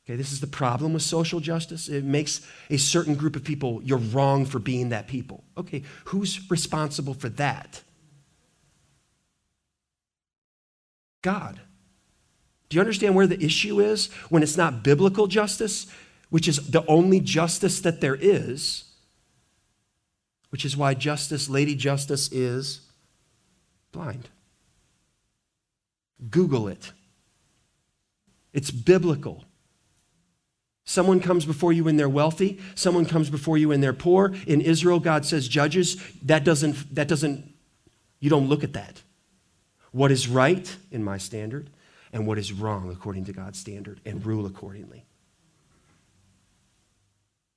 [0.05, 1.89] Okay, this is the problem with social justice.
[1.89, 5.43] It makes a certain group of people, you're wrong for being that people.
[5.59, 7.83] Okay, who's responsible for that?
[11.23, 11.61] God.
[12.69, 15.87] Do you understand where the issue is when it's not biblical justice,
[16.31, 18.85] which is the only justice that there is,
[20.57, 22.81] which is why justice, Lady Justice, is
[23.93, 24.31] blind?
[26.31, 26.93] Google it.
[28.55, 29.45] It's biblical.
[30.87, 34.35] Someone comes before you and they're wealthy, someone comes before you and they're poor.
[34.47, 37.53] In Israel, God says judges, that doesn't, that doesn't,
[38.19, 39.03] you don't look at that.
[39.93, 41.69] What is right in my standard
[42.15, 45.05] and what is wrong according to God's standard and rule accordingly.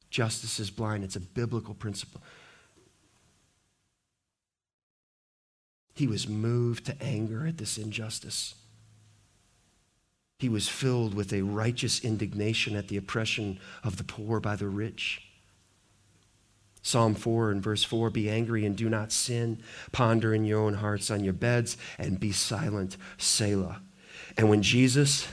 [0.09, 2.21] Justice is blind, it's a biblical principle.
[5.99, 8.55] He was moved to anger at this injustice.
[10.37, 14.69] He was filled with a righteous indignation at the oppression of the poor by the
[14.69, 15.21] rich.
[16.81, 19.61] Psalm 4 and verse 4 Be angry and do not sin.
[19.91, 22.95] Ponder in your own hearts on your beds and be silent.
[23.17, 23.81] Selah.
[24.37, 25.27] And when Jesus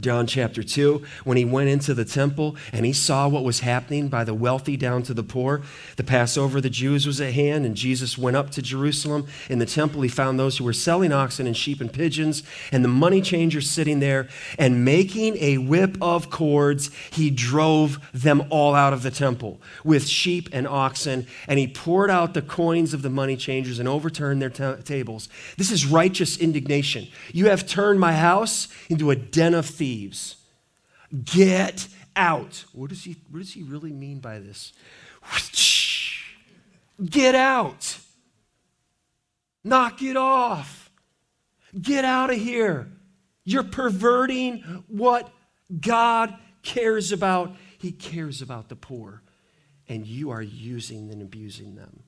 [0.00, 4.08] John chapter 2, when he went into the temple and he saw what was happening
[4.08, 5.62] by the wealthy down to the poor,
[5.96, 9.26] the Passover, of the Jews was at hand, and Jesus went up to Jerusalem.
[9.48, 12.84] In the temple, he found those who were selling oxen and sheep and pigeons, and
[12.84, 14.28] the money changers sitting there,
[14.58, 20.06] and making a whip of cords, he drove them all out of the temple with
[20.06, 24.40] sheep and oxen, and he poured out the coins of the money changers and overturned
[24.40, 25.28] their t- tables.
[25.56, 27.08] This is righteous indignation.
[27.32, 29.87] You have turned my house into a den of thieves
[31.24, 32.64] Get out.
[32.72, 34.72] What does he, what does he really mean by this?
[37.04, 37.98] Get out.
[39.64, 40.90] Knock it off.
[41.80, 42.88] Get out of here.
[43.44, 45.30] You're perverting what
[45.80, 47.56] God cares about.
[47.78, 49.22] He cares about the poor,
[49.88, 52.02] and you are using and abusing them.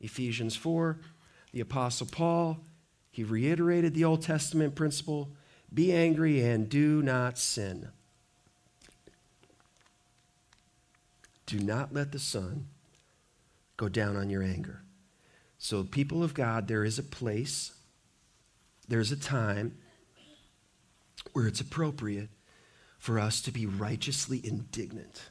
[0.00, 0.98] Ephesians 4,
[1.52, 2.58] the Apostle Paul,
[3.10, 5.32] he reiterated the Old Testament principle
[5.72, 7.88] be angry and do not sin.
[11.46, 12.66] Do not let the sun
[13.76, 14.82] go down on your anger.
[15.58, 17.72] So, people of God, there is a place,
[18.88, 19.76] there's a time
[21.32, 22.28] where it's appropriate
[22.98, 25.30] for us to be righteously indignant.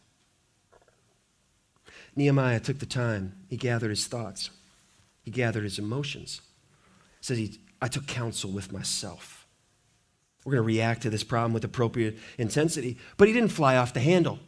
[2.16, 4.50] Nehemiah took the time, he gathered his thoughts,
[5.24, 6.42] he gathered his emotions.
[7.20, 9.45] says he, I took counsel with myself.
[10.46, 12.98] We're going to react to this problem with appropriate intensity.
[13.18, 14.40] But he didn't fly off the handle.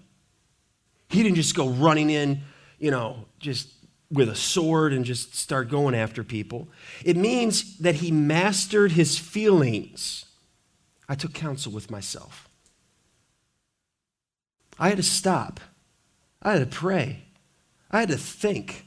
[1.09, 2.41] He didn't just go running in,
[2.77, 3.69] you know, just
[4.11, 6.69] with a sword and just start going after people.
[7.03, 10.25] It means that he mastered his feelings.
[11.09, 12.47] I took counsel with myself.
[14.79, 15.59] I had to stop.
[16.41, 17.23] I had to pray.
[17.89, 18.86] I had to think.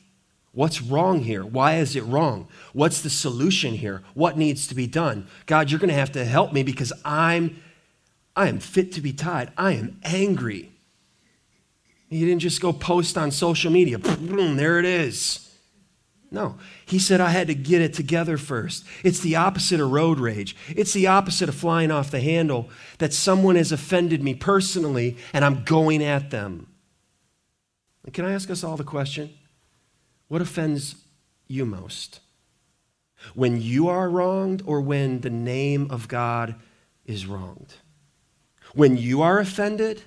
[0.52, 1.44] What's wrong here?
[1.44, 2.48] Why is it wrong?
[2.72, 4.02] What's the solution here?
[4.14, 5.28] What needs to be done?
[5.46, 7.62] God, you're going to have to help me because I'm
[8.36, 9.52] I am fit to be tied.
[9.56, 10.70] I am angry.
[12.08, 13.98] He didn't just go post on social media.
[13.98, 15.46] Boom, there it is.
[16.32, 18.84] No, he said I had to get it together first.
[19.02, 20.56] It's the opposite of road rage.
[20.68, 25.44] It's the opposite of flying off the handle that someone has offended me personally and
[25.44, 26.68] I'm going at them.
[28.12, 29.30] can I ask us all the question?
[30.30, 30.94] What offends
[31.48, 32.20] you most?
[33.34, 36.54] When you are wronged or when the name of God
[37.04, 37.74] is wronged?
[38.72, 40.02] When you are offended,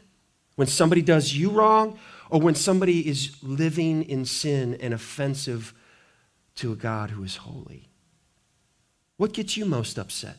[0.55, 1.99] when somebody does you wrong,
[2.29, 5.73] or when somebody is living in sin and offensive
[6.55, 7.89] to a God who is holy?
[9.17, 10.37] What gets you most upset?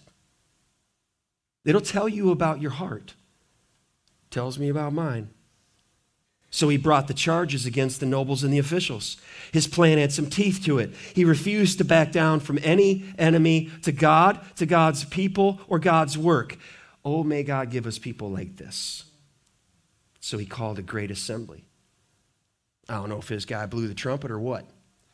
[1.66, 3.12] It'll tell you about your heart.
[4.30, 5.28] Tells me about mine.
[6.54, 9.16] So he brought the charges against the nobles and the officials.
[9.50, 10.94] His plan had some teeth to it.
[11.12, 16.16] He refused to back down from any enemy to God, to God's people, or God's
[16.16, 16.56] work.
[17.04, 19.02] Oh, may God give us people like this.
[20.20, 21.64] So he called a great assembly.
[22.88, 24.64] I don't know if his guy blew the trumpet or what.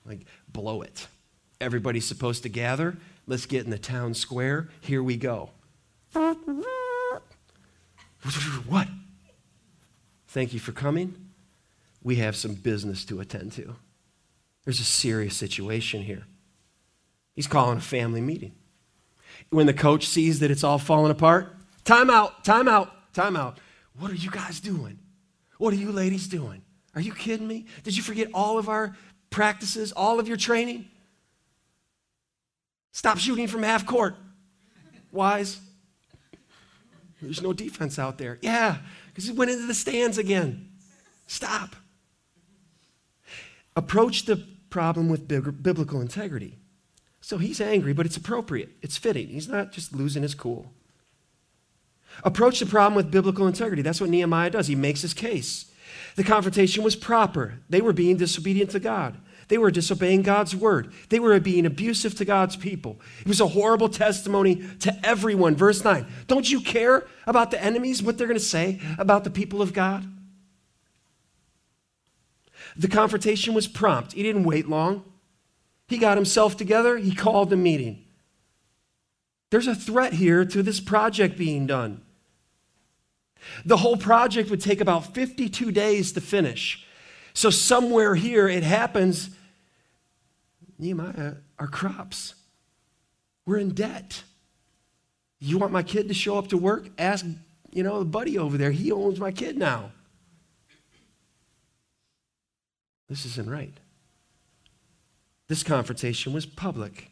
[0.04, 1.06] Like, blow it.
[1.58, 2.98] Everybody's supposed to gather.
[3.26, 4.68] Let's get in the town square.
[4.82, 5.48] Here we go.
[6.12, 6.36] What?
[10.28, 11.28] Thank you for coming
[12.02, 13.76] we have some business to attend to.
[14.64, 16.26] There's a serious situation here.
[17.34, 18.52] He's calling a family meeting.
[19.50, 23.58] When the coach sees that it's all falling apart, time out, time out, time out.
[23.98, 24.98] What are you guys doing?
[25.58, 26.62] What are you ladies doing?
[26.94, 27.66] Are you kidding me?
[27.84, 28.96] Did you forget all of our
[29.30, 30.86] practices, all of your training?
[32.92, 34.16] Stop shooting from half court.
[35.12, 35.60] Wise,
[37.20, 38.38] There's no defense out there.
[38.40, 38.78] Yeah,
[39.08, 40.70] because he went into the stands again.
[41.26, 41.76] Stop.
[43.80, 44.36] Approach the
[44.68, 46.58] problem with biblical integrity.
[47.22, 48.68] So he's angry, but it's appropriate.
[48.82, 49.28] It's fitting.
[49.28, 50.70] He's not just losing his cool.
[52.22, 53.80] Approach the problem with biblical integrity.
[53.80, 54.66] That's what Nehemiah does.
[54.66, 55.72] He makes his case.
[56.16, 57.54] The confrontation was proper.
[57.70, 59.16] They were being disobedient to God.
[59.48, 60.92] They were disobeying God's word.
[61.08, 63.00] They were being abusive to God's people.
[63.22, 65.56] It was a horrible testimony to everyone.
[65.56, 69.30] Verse 9 Don't you care about the enemies, what they're going to say about the
[69.30, 70.04] people of God?
[72.76, 74.12] The confrontation was prompt.
[74.12, 75.04] He didn't wait long.
[75.88, 78.04] He got himself together, he called a meeting.
[79.50, 82.02] There's a threat here to this project being done.
[83.64, 86.86] The whole project would take about 52 days to finish.
[87.34, 89.30] So, somewhere here, it happens
[90.80, 92.34] Nehemiah, our crops.
[93.44, 94.22] We're in debt.
[95.38, 96.88] You want my kid to show up to work?
[96.98, 97.26] Ask,
[97.70, 98.70] you know, the buddy over there.
[98.70, 99.92] He owns my kid now.
[103.10, 103.74] This isn't right.
[105.48, 107.10] This confrontation was public.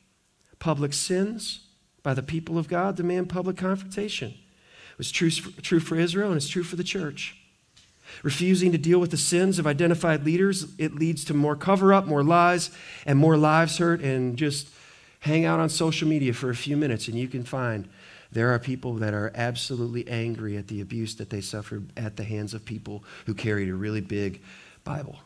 [0.61, 1.67] Public sins
[2.05, 4.29] by the people of God demand public confrontation.
[4.29, 7.37] It was true, true for Israel and it's true for the church.
[8.23, 12.07] Refusing to deal with the sins of identified leaders, it leads to more cover up,
[12.07, 12.71] more lies,
[13.05, 14.01] and more lives hurt.
[14.01, 14.69] And just
[15.21, 17.89] hang out on social media for a few minutes, and you can find
[18.31, 22.25] there are people that are absolutely angry at the abuse that they suffered at the
[22.25, 24.43] hands of people who carried a really big
[24.85, 25.19] Bible.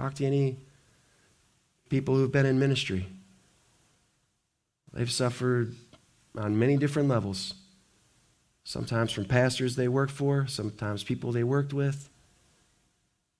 [0.00, 0.56] Talk to any
[1.90, 3.06] people who've been in ministry.
[4.94, 5.74] They've suffered
[6.38, 7.52] on many different levels
[8.64, 12.08] sometimes from pastors they worked for, sometimes people they worked with.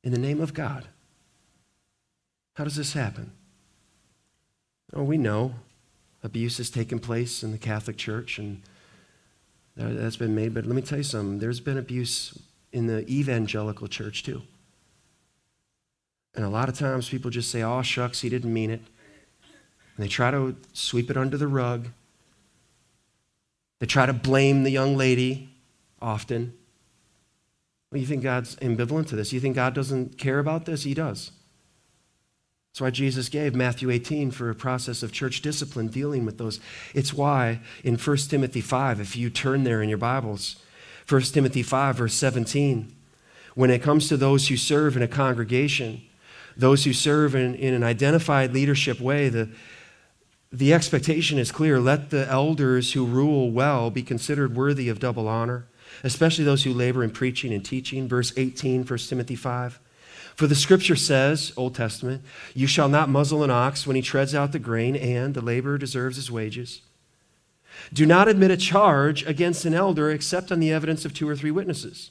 [0.04, 0.88] In the name of God.
[2.56, 3.32] How does this happen?
[4.92, 5.54] Oh, we know
[6.22, 8.60] abuse has taken place in the Catholic Church and
[9.76, 11.38] that's been made, but let me tell you something.
[11.38, 12.38] There's been abuse
[12.70, 14.42] in the evangelical church too.
[16.34, 18.82] And a lot of times people just say, oh, shucks, he didn't mean it.
[19.96, 21.88] And they try to sweep it under the rug.
[23.80, 25.50] They try to blame the young lady
[26.00, 26.54] often.
[27.90, 29.32] Well, you think God's ambivalent to this?
[29.32, 30.84] You think God doesn't care about this?
[30.84, 31.32] He does.
[32.70, 36.60] That's why Jesus gave Matthew 18 for a process of church discipline dealing with those.
[36.94, 40.56] It's why in 1 Timothy 5, if you turn there in your Bibles,
[41.08, 42.94] 1 Timothy 5, verse 17,
[43.56, 46.02] when it comes to those who serve in a congregation,
[46.60, 49.48] those who serve in, in an identified leadership way, the,
[50.52, 51.80] the expectation is clear.
[51.80, 55.66] Let the elders who rule well be considered worthy of double honor,
[56.04, 58.08] especially those who labor in preaching and teaching.
[58.08, 59.80] Verse 18, 1 Timothy 5.
[60.36, 62.22] For the scripture says, Old Testament,
[62.54, 65.78] you shall not muzzle an ox when he treads out the grain, and the laborer
[65.78, 66.82] deserves his wages.
[67.92, 71.36] Do not admit a charge against an elder except on the evidence of two or
[71.36, 72.10] three witnesses.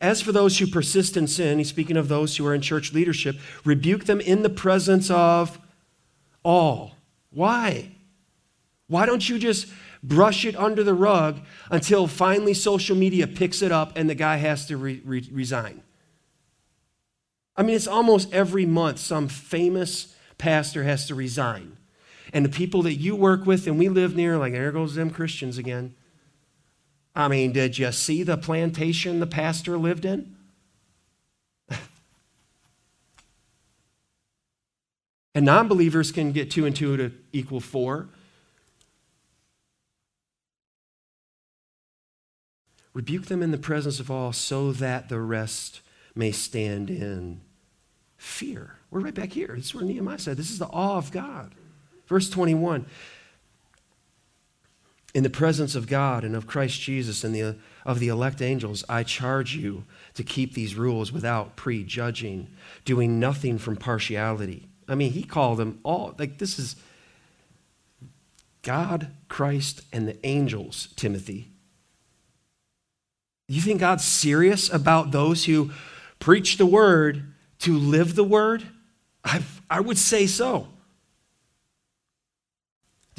[0.00, 2.92] As for those who persist in sin, he's speaking of those who are in church
[2.92, 5.58] leadership, rebuke them in the presence of
[6.42, 6.96] all.
[7.30, 7.92] Why?
[8.86, 9.66] Why don't you just
[10.02, 11.40] brush it under the rug
[11.70, 15.82] until finally social media picks it up and the guy has to re- re- resign?
[17.56, 21.76] I mean, it's almost every month some famous pastor has to resign.
[22.32, 25.10] And the people that you work with and we live near, like, there goes them
[25.10, 25.94] Christians again.
[27.14, 30.36] I mean, did you see the plantation the pastor lived in?
[35.32, 38.08] And non believers can get two and two to equal four.
[42.92, 45.80] Rebuke them in the presence of all so that the rest
[46.16, 47.40] may stand in
[48.16, 48.76] fear.
[48.90, 49.54] We're right back here.
[49.56, 51.54] This is where Nehemiah said, This is the awe of God.
[52.08, 52.86] Verse 21
[55.12, 58.84] In the presence of God and of Christ Jesus and the, of the elect angels,
[58.88, 59.84] I charge you
[60.14, 62.48] to keep these rules without prejudging,
[62.84, 66.16] doing nothing from partiality I mean, he called them all.
[66.18, 66.74] Like, this is
[68.62, 71.52] God, Christ, and the angels, Timothy.
[73.46, 75.70] You think God's serious about those who
[76.18, 78.64] preach the word to live the word?
[79.24, 80.68] I, I would say so.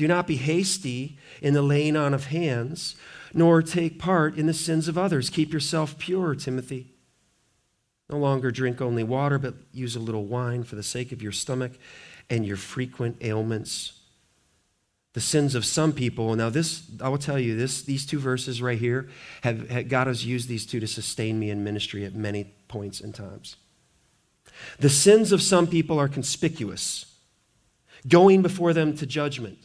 [0.02, 2.96] Do not be hasty in the laying on of hands,
[3.36, 5.30] nor take part in the sins of others.
[5.30, 6.96] Keep yourself pure, Timothy.
[8.10, 11.32] No longer drink only water, but use a little wine for the sake of your
[11.32, 11.74] stomach
[12.32, 14.00] and your frequent ailments.
[15.14, 16.36] The sins of some people.
[16.36, 19.08] Now, this, I will tell you, this, these two verses right here,
[19.44, 23.02] have, have God has used these two to sustain me in ministry at many points
[23.02, 23.56] and times.
[24.80, 27.06] The sins of some people are conspicuous,
[28.08, 29.60] going before them to judgment.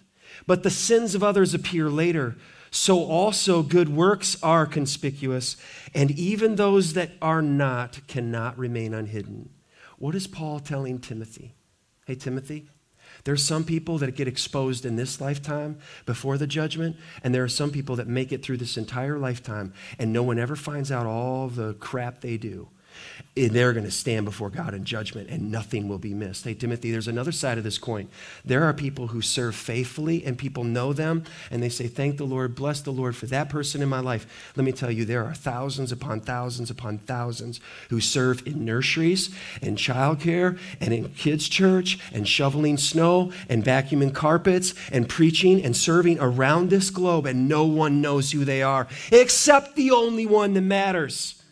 [0.47, 2.37] But the sins of others appear later.
[2.71, 5.57] So also good works are conspicuous,
[5.95, 9.51] and even those that are not cannot remain unhidden.
[9.99, 11.55] What is Paul telling Timothy?
[12.07, 12.69] Hey, Timothy,
[13.25, 17.49] there's some people that get exposed in this lifetime before the judgment, and there are
[17.49, 21.07] some people that make it through this entire lifetime, and no one ever finds out
[21.07, 22.69] all the crap they do
[23.37, 26.45] Eh, they're going to stand before God in judgment and nothing will be missed.
[26.45, 28.09] Hey, Timothy, there's another side of this coin.
[28.45, 32.25] There are people who serve faithfully and people know them and they say, Thank the
[32.25, 34.53] Lord, bless the Lord for that person in my life.
[34.57, 39.35] Let me tell you, there are thousands upon thousands upon thousands who serve in nurseries
[39.61, 45.77] and childcare and in kids' church and shoveling snow and vacuuming carpets and preaching and
[45.77, 50.55] serving around this globe and no one knows who they are except the only one
[50.55, 51.43] that matters.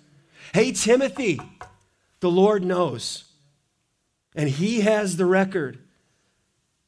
[0.55, 1.41] Hey, Timothy,
[2.21, 3.25] the Lord knows,
[4.37, 5.81] and He has the record.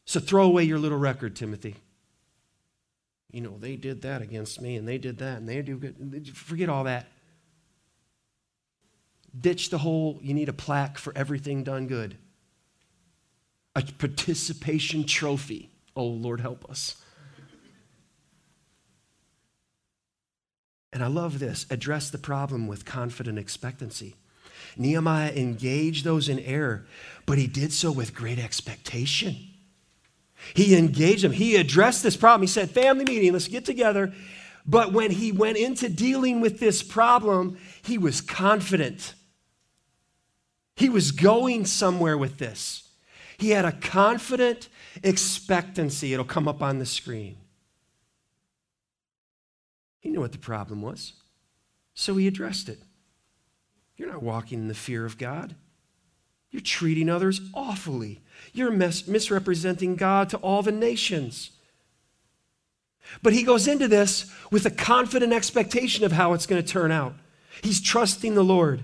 [0.04, 1.74] So throw away your little record, Timothy.
[3.32, 6.28] You know, they did that against me, and they did that, and they do good.
[6.36, 7.08] Forget all that.
[9.36, 12.16] Ditch the whole, you need a plaque for everything done good,
[13.74, 15.70] a participation trophy.
[15.96, 17.02] Oh, Lord, help us.
[20.96, 24.16] And I love this address the problem with confident expectancy.
[24.78, 26.86] Nehemiah engaged those in error,
[27.26, 29.36] but he did so with great expectation.
[30.54, 31.32] He engaged them.
[31.32, 32.40] He addressed this problem.
[32.40, 34.14] He said, Family meeting, let's get together.
[34.64, 39.12] But when he went into dealing with this problem, he was confident.
[40.76, 42.88] He was going somewhere with this.
[43.36, 44.70] He had a confident
[45.02, 46.14] expectancy.
[46.14, 47.36] It'll come up on the screen.
[50.00, 51.14] He knew what the problem was,
[51.94, 52.80] so he addressed it.
[53.96, 55.54] You're not walking in the fear of God.
[56.50, 58.20] You're treating others awfully.
[58.52, 61.50] You're mis- misrepresenting God to all the nations.
[63.22, 66.92] But he goes into this with a confident expectation of how it's going to turn
[66.92, 67.14] out.
[67.62, 68.82] He's trusting the Lord.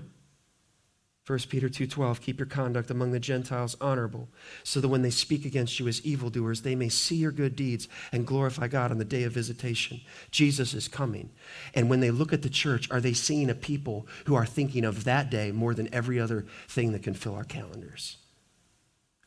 [1.25, 4.27] 1 Peter 2:12 Keep your conduct among the Gentiles honorable
[4.63, 7.87] so that when they speak against you as evildoers they may see your good deeds
[8.11, 10.01] and glorify God on the day of visitation.
[10.31, 11.29] Jesus is coming.
[11.73, 14.83] And when they look at the church are they seeing a people who are thinking
[14.83, 18.17] of that day more than every other thing that can fill our calendars?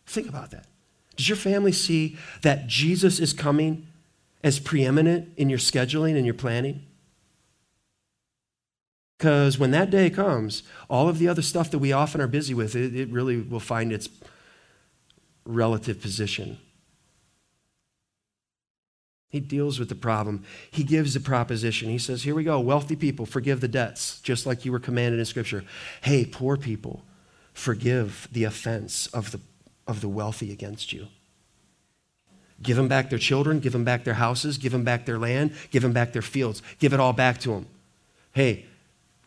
[0.06, 0.66] Think about that.
[1.16, 3.86] Does your family see that Jesus is coming
[4.44, 6.84] as preeminent in your scheduling and your planning?
[9.18, 12.52] Because when that day comes, all of the other stuff that we often are busy
[12.52, 14.08] with, it, it really will find its
[15.44, 16.58] relative position.
[19.28, 20.44] He deals with the problem.
[20.70, 21.88] He gives a proposition.
[21.88, 22.60] He says, Here we go.
[22.60, 25.64] Wealthy people, forgive the debts, just like you were commanded in Scripture.
[26.02, 27.02] Hey, poor people,
[27.52, 29.40] forgive the offense of the,
[29.86, 31.08] of the wealthy against you.
[32.62, 35.52] Give them back their children, give them back their houses, give them back their land,
[35.70, 36.62] give them back their fields.
[36.78, 37.66] Give it all back to them.
[38.32, 38.64] Hey,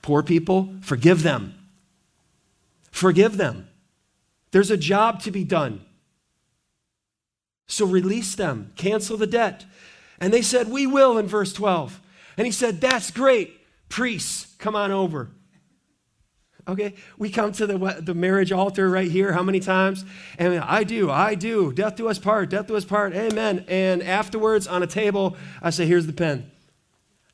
[0.10, 1.54] Poor people, forgive them.
[2.90, 3.70] Forgive them.
[4.50, 5.86] There's a job to be done.
[7.68, 9.66] So release them, cancel the debt.
[10.20, 12.02] And they said, We will in verse 12.
[12.38, 13.62] And he said, That's great.
[13.88, 15.30] Priests, come on over.
[16.68, 19.34] Okay, we come to the, the marriage altar right here.
[19.34, 20.06] How many times?
[20.40, 21.72] And I do, I do.
[21.72, 23.14] Death do us part, death do us part.
[23.14, 23.64] Amen.
[23.68, 26.50] And afterwards, on a table, I say, Here's the pen.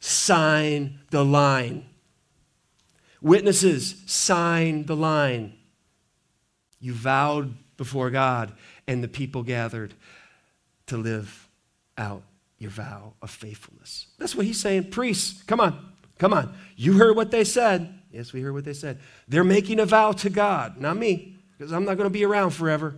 [0.01, 1.85] Sign the line.
[3.25, 5.51] Witnesses, sign the line.
[6.79, 8.53] You vowed before God,
[8.87, 9.95] and the people gathered
[10.85, 11.49] to live
[11.97, 12.21] out
[12.59, 14.05] your vow of faithfulness.
[14.19, 14.91] That's what he's saying.
[14.91, 16.55] Priests, come on, come on.
[16.75, 17.97] You heard what they said.
[18.11, 18.99] Yes, we heard what they said.
[19.27, 22.51] They're making a vow to God, not me, because I'm not going to be around
[22.51, 22.93] forever.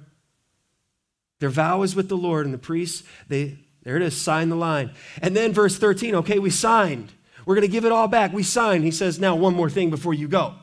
[1.40, 4.58] Their vow is with the Lord, and the priests, they, there it is, sign the
[4.58, 4.92] line.
[5.22, 7.14] And then verse 13, okay, we signed.
[7.48, 8.34] We're going to give it all back.
[8.34, 8.84] We sign.
[8.84, 10.54] He says, Now, one more thing before you go.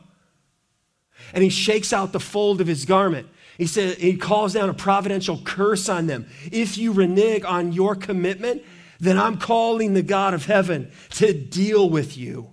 [1.32, 3.26] And he shakes out the fold of his garment.
[3.56, 6.26] He said, He calls down a providential curse on them.
[6.52, 8.64] If you renege on your commitment,
[9.00, 12.50] then I'm calling the God of heaven to deal with you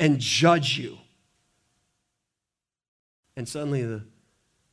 [0.00, 0.98] and judge you.
[3.36, 4.02] And suddenly, the,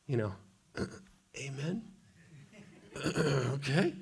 [0.08, 0.34] you know,
[1.38, 1.84] amen.
[3.06, 3.94] okay.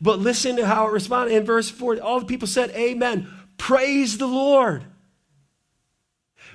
[0.00, 2.00] But listen to how it responded in verse 4.
[2.00, 3.28] All the people said, Amen.
[3.58, 4.84] Praise the Lord.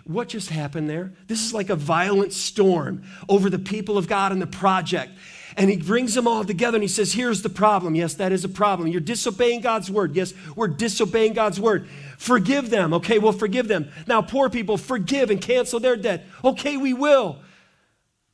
[0.06, 1.14] What just happened there?
[1.28, 5.12] This is like a violent storm over the people of God and the project.
[5.56, 7.96] And he brings them all together and he says, Here's the problem.
[7.96, 8.88] Yes, that is a problem.
[8.88, 10.16] You're disobeying God's word.
[10.16, 11.88] Yes, we're disobeying God's word.
[12.18, 12.94] Forgive them.
[12.96, 13.90] Okay, we'll forgive them.
[14.08, 16.26] Now, poor people, forgive and cancel their debt.
[16.44, 17.40] Okay, we will.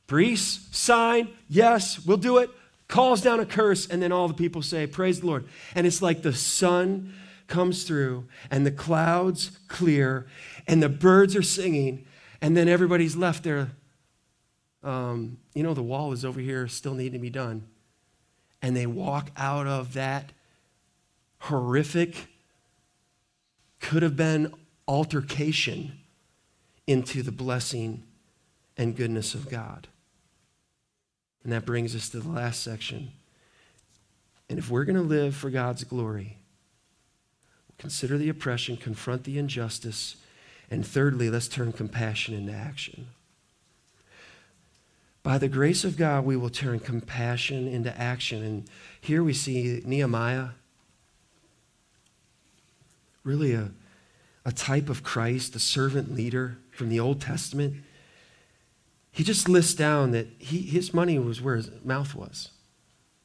[0.08, 1.30] Priests, sign.
[1.50, 2.50] Yes, we'll do it.
[2.88, 5.46] calls down a curse, and then all the people say, Praise the Lord.
[5.76, 7.14] And it's like the sun
[7.50, 10.28] comes through, and the clouds clear,
[10.68, 12.06] and the birds are singing,
[12.42, 13.72] and then everybody's left there.
[14.82, 17.68] Um, you know, the wall is over here, still needing to be done.
[18.62, 20.32] And they walk out of that
[21.40, 22.28] horrific,
[23.82, 24.54] could have been
[24.88, 26.00] altercation
[26.88, 28.04] into the blessing
[28.78, 29.88] and goodness of God.
[31.44, 33.12] And that brings us to the last section.
[34.50, 36.39] And if we're going to live for God's glory,
[37.80, 40.18] consider the oppression, confront the injustice,
[40.70, 43.08] and thirdly, let's turn compassion into action.
[45.24, 48.44] By the grace of God, we will turn compassion into action.
[48.44, 48.70] And
[49.02, 50.50] here we see Nehemiah,
[53.24, 53.72] really a,
[54.46, 57.76] a type of Christ, a servant leader from the Old Testament.
[59.12, 62.52] He just lists down that he, his money was where his mouth was.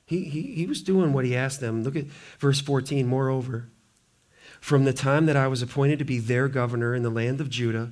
[0.07, 1.83] He, he, he was doing what he asked them.
[1.83, 2.07] Look at
[2.39, 3.07] verse 14.
[3.07, 3.69] Moreover,
[4.65, 7.51] from the time that I was appointed to be their governor in the land of
[7.51, 7.91] Judah,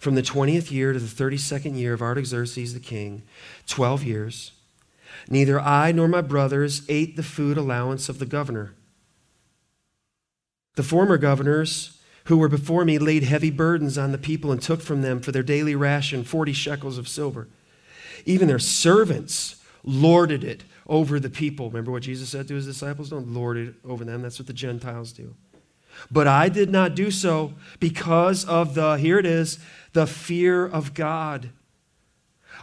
[0.00, 3.22] from the 20th year to the 32nd year of Artaxerxes the king,
[3.68, 4.50] 12 years,
[5.28, 8.74] neither I nor my brothers ate the food allowance of the governor.
[10.74, 14.80] The former governors who were before me laid heavy burdens on the people and took
[14.80, 17.46] from them for their daily ration 40 shekels of silver.
[18.24, 21.68] Even their servants lorded it over the people.
[21.68, 23.10] Remember what Jesus said to his disciples?
[23.10, 24.22] Don't lord it over them.
[24.22, 25.36] That's what the Gentiles do.
[26.10, 29.58] But I did not do so because of the, here it is,
[29.92, 31.50] the fear of God.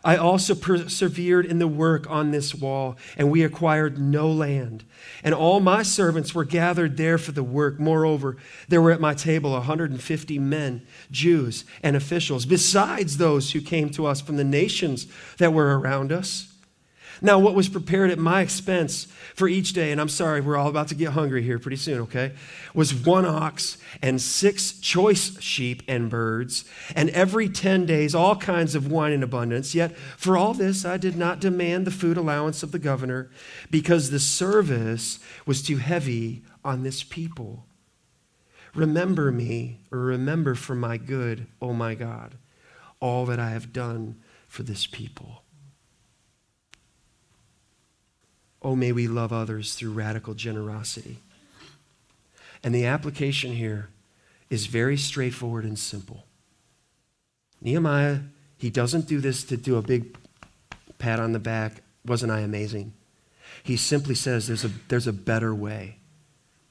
[0.03, 4.83] I also persevered in the work on this wall, and we acquired no land.
[5.23, 7.79] And all my servants were gathered there for the work.
[7.79, 13.89] Moreover, there were at my table 150 men, Jews and officials, besides those who came
[13.91, 15.07] to us from the nations
[15.37, 16.53] that were around us.
[17.21, 19.07] Now, what was prepared at my expense
[19.37, 22.01] for each day, and I'm sorry, we're all about to get hungry here pretty soon,
[22.01, 22.31] okay?
[22.73, 26.65] Was one ox and six choice sheep and birds,
[26.95, 29.75] and every 10 days all kinds of wine in abundance.
[29.75, 33.29] Yet for all this, I did not demand the food allowance of the governor
[33.69, 37.67] because the service was too heavy on this people.
[38.73, 42.39] Remember me, or remember for my good, O oh my God,
[42.99, 44.15] all that I have done
[44.47, 45.43] for this people.
[48.61, 51.19] Oh, may we love others through radical generosity.
[52.63, 53.89] And the application here
[54.49, 56.25] is very straightforward and simple.
[57.61, 58.19] Nehemiah,
[58.57, 60.17] he doesn't do this to do a big
[60.97, 61.83] pat on the back.
[62.05, 62.93] Wasn't I amazing?
[63.63, 65.97] He simply says there's a, there's a better way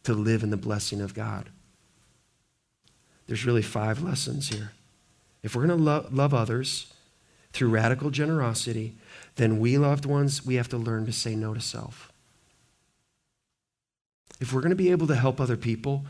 [0.05, 1.51] to live in the blessing of God.
[3.27, 4.73] There's really five lessons here.
[5.43, 6.93] If we're going to lo- love others
[7.53, 8.97] through radical generosity,
[9.37, 12.13] then we, loved ones, we have to learn to say no to self.
[14.41, 16.05] If we're going to be able to help other people,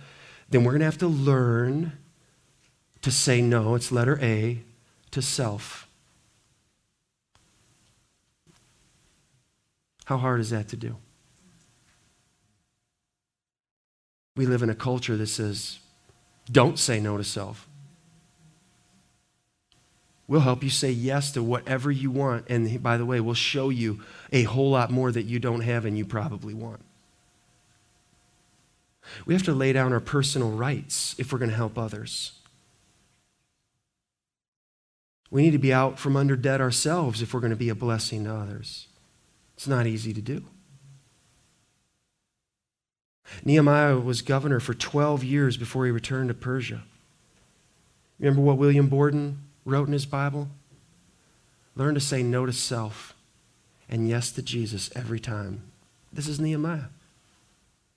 [0.49, 1.93] then we're going to have to learn
[3.03, 4.63] to say no, it's letter A,
[5.11, 5.89] to self.
[10.07, 10.97] How hard is that to do?
[14.37, 15.79] We live in a culture that says,
[16.51, 17.69] don't say no to self.
[20.29, 22.47] We'll help you say yes to whatever you want.
[22.49, 24.01] And by the way, we'll show you
[24.33, 26.81] a whole lot more that you don't have and you probably want.
[29.25, 32.33] We have to lay down our personal rights if we're going to help others.
[35.31, 37.75] We need to be out from under debt ourselves if we're going to be a
[37.75, 38.89] blessing to others.
[39.57, 40.45] It's not easy to do.
[43.45, 46.83] Nehemiah was governor for 12 years before he returned to Persia.
[48.19, 50.49] Remember what William Borden wrote in his Bible?
[51.75, 53.15] Learn to say no to self
[53.89, 55.63] and yes to Jesus every time.
[56.11, 56.89] This is Nehemiah.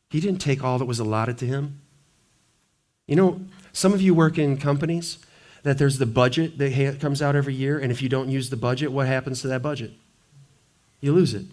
[0.10, 1.80] He didn't take all that was allotted to him.
[3.08, 3.42] You know,
[3.72, 5.20] some of you work in companies
[5.64, 8.58] that there's the budget that comes out every year, and if you don't use the
[8.58, 9.92] budget, what happens to that budget?
[11.00, 11.46] You lose it.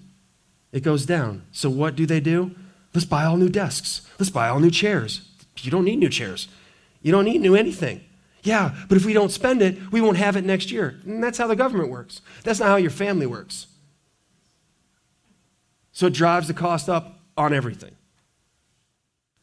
[0.73, 1.45] It goes down.
[1.53, 2.55] So what do they do?
[2.95, 4.09] Let's buy all new desks.
[4.19, 5.29] Let's buy all new chairs.
[5.61, 6.49] You don't need new chairs.
[7.03, 8.01] You don't need new anything.
[8.47, 11.01] Yeah, but if we don't spend it, we won't have it next year.
[11.05, 12.21] And that's how the government works.
[12.45, 13.67] That's not how your family works.
[15.91, 17.97] So it drives the cost up on everything.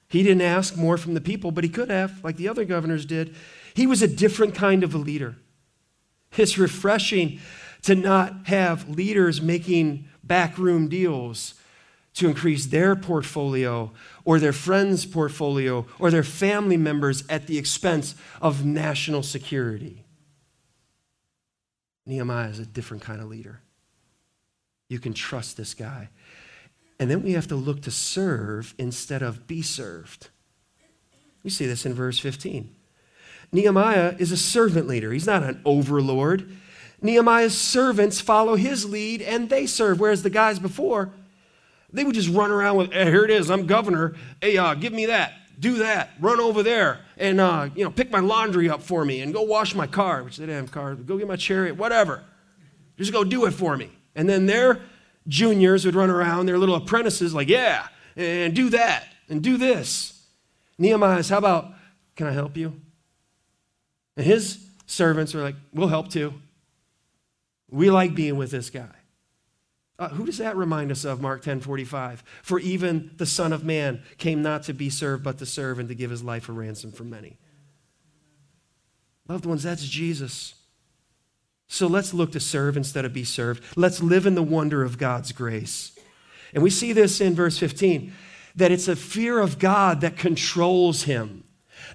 [0.08, 3.06] He didn't ask more from the people, but he could have, like the other governors
[3.06, 3.36] did.
[3.74, 5.36] He was a different kind of a leader.
[6.38, 7.41] It's refreshing
[7.82, 11.56] to not have leaders making backroom deals
[12.16, 13.91] to increase their portfolio
[14.24, 20.05] or their friends' portfolio or their family members at the expense of national security.
[22.05, 23.61] Nehemiah is a different kind of leader.
[24.89, 26.09] You can trust this guy.
[26.99, 30.30] And then we have to look to serve instead of be served.
[31.41, 32.74] You see this in verse 15.
[33.51, 36.57] Nehemiah is a servant leader, he's not an overlord.
[37.01, 41.11] Nehemiah's servants follow his lead and they serve, whereas the guys before,
[41.94, 44.16] they would just run around with, hey, here it is, I'm governor.
[44.41, 48.12] Hey, uh, give me that, do that, run over there, and uh, you know, pick
[48.12, 50.98] my laundry up for me and go wash my car, which they didn't have cars,
[51.06, 52.24] go get my chariot, whatever.
[52.98, 53.89] Just go do it for me.
[54.16, 54.82] And then their
[55.28, 60.26] juniors would run around, their little apprentices, like, yeah, and do that, and do this.
[60.78, 61.72] Nehemiah's, how about,
[62.16, 62.80] can I help you?
[64.18, 66.34] And his servants were like, we'll help too.
[67.70, 68.94] We like being with this guy.
[70.00, 72.24] Uh, who does that remind us of, Mark 10 45?
[72.41, 75.88] For even the Son of Man came not to be served, but to serve and
[75.89, 77.38] to give his life a ransom for many.
[79.28, 80.56] Loved ones, that's Jesus.
[81.68, 83.64] So let's look to serve instead of be served.
[83.76, 85.98] Let's live in the wonder of God's grace.
[86.54, 88.14] And we see this in verse 15
[88.56, 91.44] that it's a fear of God that controls him,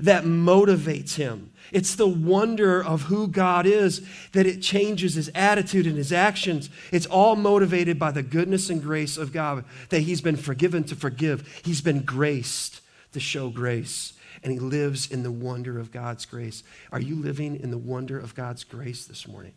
[0.00, 1.52] that motivates him.
[1.72, 6.70] It's the wonder of who God is that it changes his attitude and his actions.
[6.92, 10.96] It's all motivated by the goodness and grace of God, that he's been forgiven to
[10.96, 12.80] forgive, he's been graced
[13.12, 16.62] to show grace, and he lives in the wonder of God's grace.
[16.92, 19.54] Are you living in the wonder of God's grace this morning?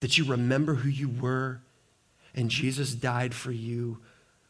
[0.00, 1.62] That you remember who you were,
[2.34, 3.98] and Jesus died for you,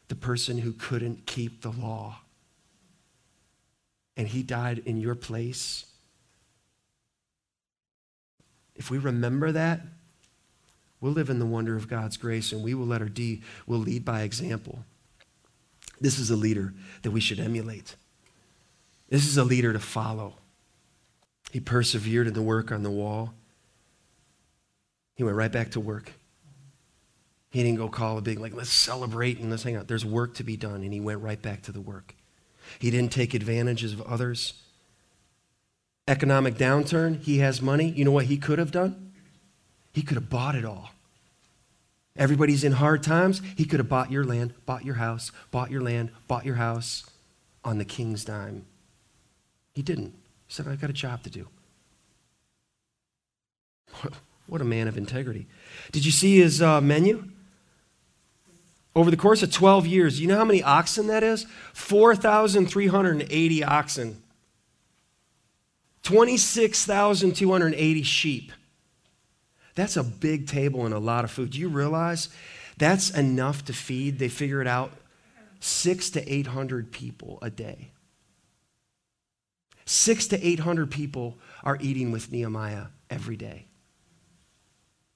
[0.07, 2.19] the person who couldn't keep the law
[4.17, 5.85] and he died in your place.
[8.75, 9.81] If we remember that,
[10.99, 13.79] we'll live in the wonder of God's grace and we will let our D will
[13.79, 14.79] lead by example.
[16.01, 17.95] This is a leader that we should emulate.
[19.09, 20.35] This is a leader to follow.
[21.51, 23.33] He persevered in the work on the wall.
[25.15, 26.11] He went right back to work.
[27.49, 29.87] He didn't go call a big, like, let's celebrate and let's hang out.
[29.87, 32.13] There's work to be done, and he went right back to the work.
[32.79, 34.53] He didn't take advantages of others.
[36.07, 37.89] Economic downturn, he has money.
[37.89, 39.11] You know what he could have done?
[39.93, 40.91] He could have bought it all.
[42.15, 43.41] Everybody's in hard times.
[43.55, 47.05] He could have bought your land, bought your house, bought your land, bought your house
[47.63, 48.65] on the king's dime.
[49.73, 50.13] He didn't.
[50.47, 51.47] He said, I've got a job to do.
[54.47, 55.45] What a man of integrity.
[55.91, 57.27] Did you see his uh, menu?
[58.97, 61.45] Over the course of 12 years, you know how many oxen that is?
[61.73, 64.23] 4,380 oxen.
[66.01, 68.51] 26,280 sheep.
[69.75, 71.51] That's a big table and a lot of food.
[71.51, 72.29] Do you realize
[72.77, 74.93] that's enough to feed, they figure it out,
[75.59, 77.91] six to 800 people a day?
[79.85, 83.66] Six to 800 people are eating with Nehemiah every day.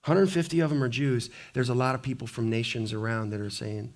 [0.04, 1.30] 150 of them are Jews.
[1.54, 3.94] There's a lot of people from nations around that are saying,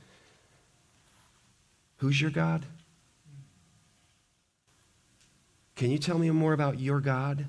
[1.98, 2.66] Who's your God?
[5.76, 7.46] Can you tell me more about your God?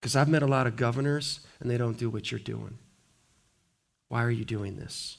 [0.00, 2.78] Because I've met a lot of governors and they don't do what you're doing.
[4.08, 5.18] Why are you doing this?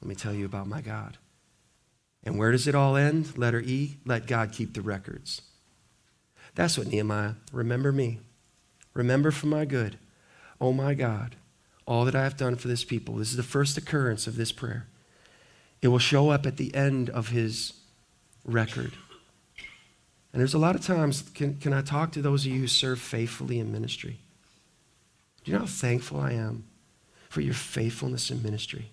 [0.00, 1.18] Let me tell you about my God.
[2.24, 3.38] And where does it all end?
[3.38, 5.42] Letter E, let God keep the records.
[6.54, 8.18] That's what Nehemiah, remember me.
[8.94, 9.98] Remember for my good.
[10.60, 11.36] Oh my God,
[11.86, 13.14] all that I have done for this people.
[13.16, 14.86] This is the first occurrence of this prayer.
[15.82, 17.74] It will show up at the end of his
[18.44, 18.92] record.
[20.32, 22.66] And there's a lot of times, can, can I talk to those of you who
[22.66, 24.18] serve faithfully in ministry?
[25.44, 26.64] Do you know how thankful I am
[27.28, 28.90] for your faithfulness in ministry?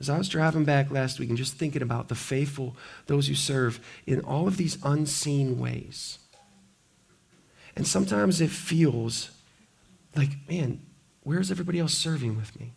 [0.00, 3.34] As I was driving back last week and just thinking about the faithful, those who
[3.34, 6.18] serve in all of these unseen ways.
[7.74, 9.30] And sometimes it feels
[10.18, 10.80] like, man,
[11.22, 12.72] where's everybody else serving with me?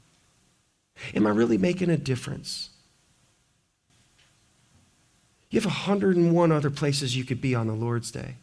[1.16, 2.70] Am I really making a difference?
[5.50, 8.36] You have 101 other places you could be on the Lord's Day.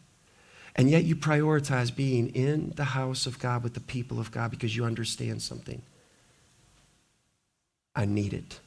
[0.75, 4.51] And yet you prioritize being in the house of God with the people of God
[4.51, 5.81] because you understand something.
[7.95, 8.59] I need it.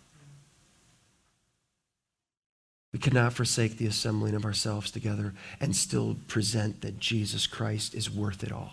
[2.92, 8.10] We cannot forsake the assembling of ourselves together and still present that Jesus Christ is
[8.10, 8.72] worth it all.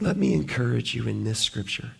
[0.00, 1.92] Let me encourage you in this scripture.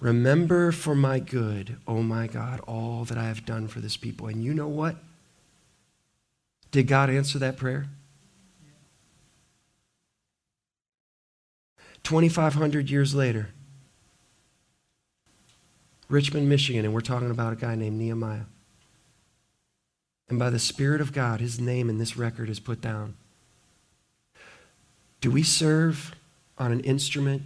[0.00, 4.26] Remember for my good, oh my God, all that I have done for this people.
[4.26, 4.96] And you know what?
[6.70, 7.86] Did God answer that prayer?
[12.02, 13.48] 2,500 years later,
[16.08, 18.44] Richmond, Michigan, and we're talking about a guy named Nehemiah.
[20.28, 23.14] And by the Spirit of God, his name in this record is put down.
[25.24, 26.14] Do we serve
[26.58, 27.44] on an instrument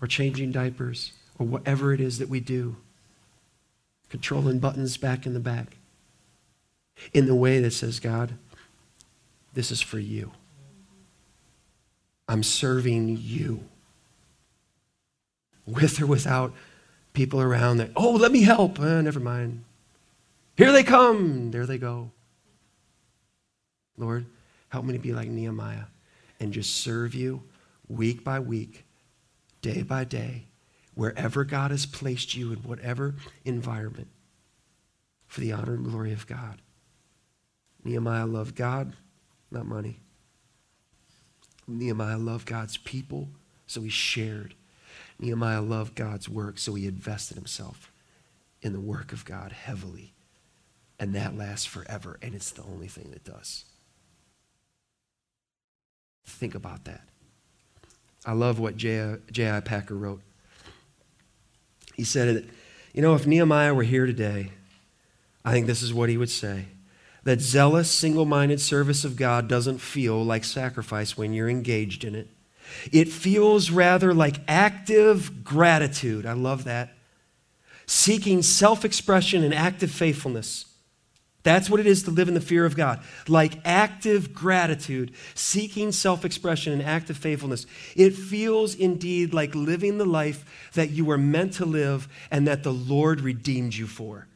[0.00, 1.10] or changing diapers
[1.40, 2.76] or whatever it is that we do,
[4.08, 5.76] controlling buttons back in the back,
[7.12, 8.34] in the way that says, God,
[9.54, 10.30] this is for you.
[12.28, 13.64] I'm serving you.
[15.66, 16.54] With or without
[17.12, 18.78] people around that, oh, let me help.
[18.78, 19.64] Uh, never mind.
[20.56, 21.50] Here they come.
[21.50, 22.12] There they go.
[23.98, 24.26] Lord,
[24.68, 25.86] help me to be like Nehemiah
[26.40, 27.42] and just serve you
[27.88, 28.84] week by week,
[29.62, 30.46] day by day,
[30.94, 33.14] wherever God has placed you in whatever
[33.44, 34.08] environment
[35.26, 36.62] for the honor and glory of God.
[37.84, 38.94] Nehemiah loved God,
[39.50, 40.00] not money.
[41.68, 43.28] Nehemiah loved God's people,
[43.66, 44.54] so he shared.
[45.18, 47.92] Nehemiah loved God's work, so he invested himself
[48.62, 50.12] in the work of God heavily.
[50.98, 53.64] And that lasts forever, and it's the only thing that does.
[56.26, 57.02] Think about that.
[58.26, 59.60] I love what J.I.
[59.60, 60.20] Packer wrote.
[61.94, 62.48] He said,
[62.92, 64.50] You know, if Nehemiah were here today,
[65.44, 66.66] I think this is what he would say
[67.22, 72.14] that zealous, single minded service of God doesn't feel like sacrifice when you're engaged in
[72.14, 72.28] it.
[72.92, 76.24] It feels rather like active gratitude.
[76.24, 76.94] I love that.
[77.84, 80.66] Seeking self expression and active faithfulness.
[81.46, 83.04] That's what it is to live in the fear of God.
[83.28, 87.66] Like active gratitude, seeking self expression and active faithfulness.
[87.94, 92.64] It feels indeed like living the life that you were meant to live and that
[92.64, 94.26] the Lord redeemed you for.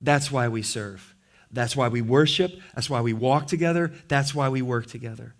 [0.00, 1.12] That's why we serve.
[1.50, 2.52] That's why we worship.
[2.76, 3.92] That's why we walk together.
[4.06, 5.34] That's why we work together.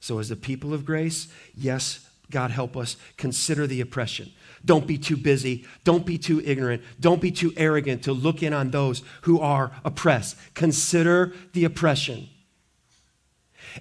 [0.00, 4.32] So, as the people of grace, yes, God help us consider the oppression.
[4.64, 5.66] Don't be too busy.
[5.84, 6.82] Don't be too ignorant.
[7.00, 10.36] Don't be too arrogant to look in on those who are oppressed.
[10.54, 12.28] Consider the oppression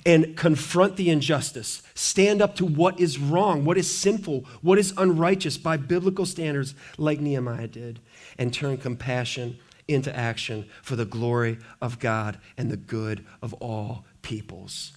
[0.05, 1.82] and confront the injustice.
[1.95, 6.75] Stand up to what is wrong, what is sinful, what is unrighteous by biblical standards,
[6.97, 7.99] like Nehemiah did,
[8.38, 9.57] and turn compassion
[9.88, 14.91] into action for the glory of God and the good of all peoples.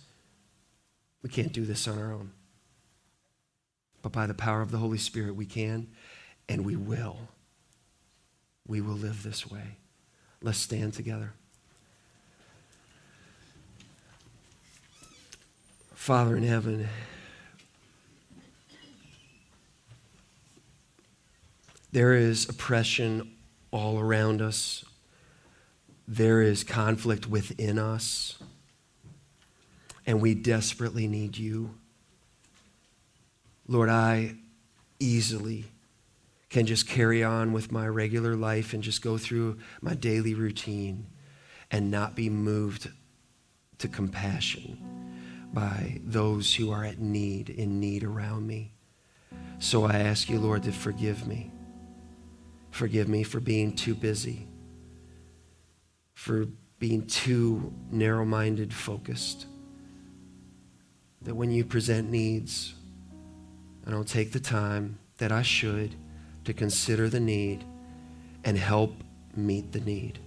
[1.23, 2.33] We can't do this on our own.
[4.03, 5.89] But by the power of the Holy Spirit, we can
[6.49, 7.19] and we will.
[8.67, 9.77] We will live this way.
[10.43, 11.33] Let's stand together.
[15.95, 16.89] Father in heaven,
[21.93, 23.37] there is oppression
[23.71, 24.85] all around us.
[26.09, 28.39] There is conflict within us.
[30.07, 31.75] And we desperately need you.
[33.71, 34.35] Lord, I
[34.99, 35.65] easily
[36.49, 41.07] can just carry on with my regular life and just go through my daily routine
[41.71, 42.91] and not be moved
[43.79, 44.77] to compassion
[45.53, 48.73] by those who are at need, in need around me.
[49.61, 51.53] So I ask you, Lord, to forgive me.
[52.73, 54.49] Forgive me for being too busy,
[56.15, 56.47] for
[56.81, 59.47] being too narrow minded, focused.
[61.23, 62.75] That when you present needs,
[63.87, 65.95] I don't take the time that I should
[66.45, 67.65] to consider the need
[68.45, 68.95] and help
[69.37, 70.19] meet the need.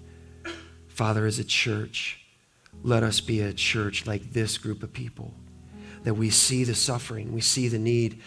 [0.87, 2.23] Father, as a church,
[2.83, 5.33] let us be a church like this group of people,
[6.03, 8.21] that we see the suffering, we see the need,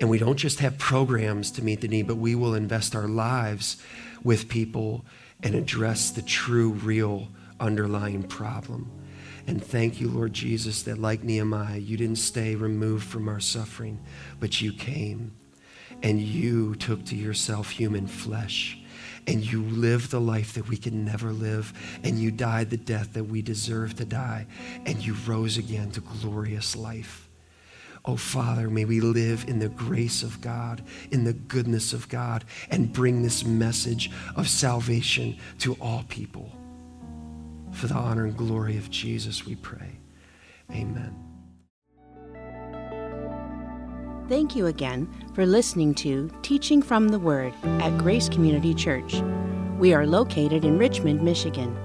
[0.00, 3.08] and we don't just have programs to meet the need, but we will invest our
[3.08, 3.82] lives
[4.22, 5.04] with people
[5.42, 7.28] and address the true, real
[7.60, 8.90] underlying problem.
[9.48, 13.98] And thank you, Lord Jesus, that like Nehemiah, you didn't stay removed from our suffering,
[14.38, 15.32] but you came
[16.02, 18.78] and you took to yourself human flesh
[19.26, 21.72] and you lived the life that we could never live,
[22.02, 24.46] and you died the death that we deserve to die,
[24.86, 27.28] and you rose again to glorious life.
[28.06, 32.44] Oh, Father, may we live in the grace of God, in the goodness of God,
[32.70, 36.57] and bring this message of salvation to all people.
[37.72, 39.98] For the honor and glory of Jesus, we pray.
[40.70, 41.14] Amen.
[44.28, 49.22] Thank you again for listening to Teaching from the Word at Grace Community Church.
[49.78, 51.76] We are located in Richmond, Michigan.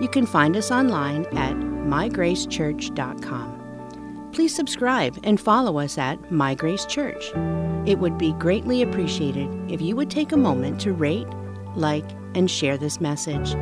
[0.00, 3.60] You can find us online at mygracechurch.com
[4.32, 7.32] please subscribe and follow us at My Grace Church.
[7.86, 11.28] It would be greatly appreciated if you would take a moment to rate,
[11.76, 13.54] like, and share this message.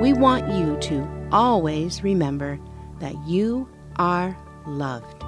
[0.00, 2.58] We want you to always remember
[3.00, 4.36] that you are
[4.66, 5.24] loved.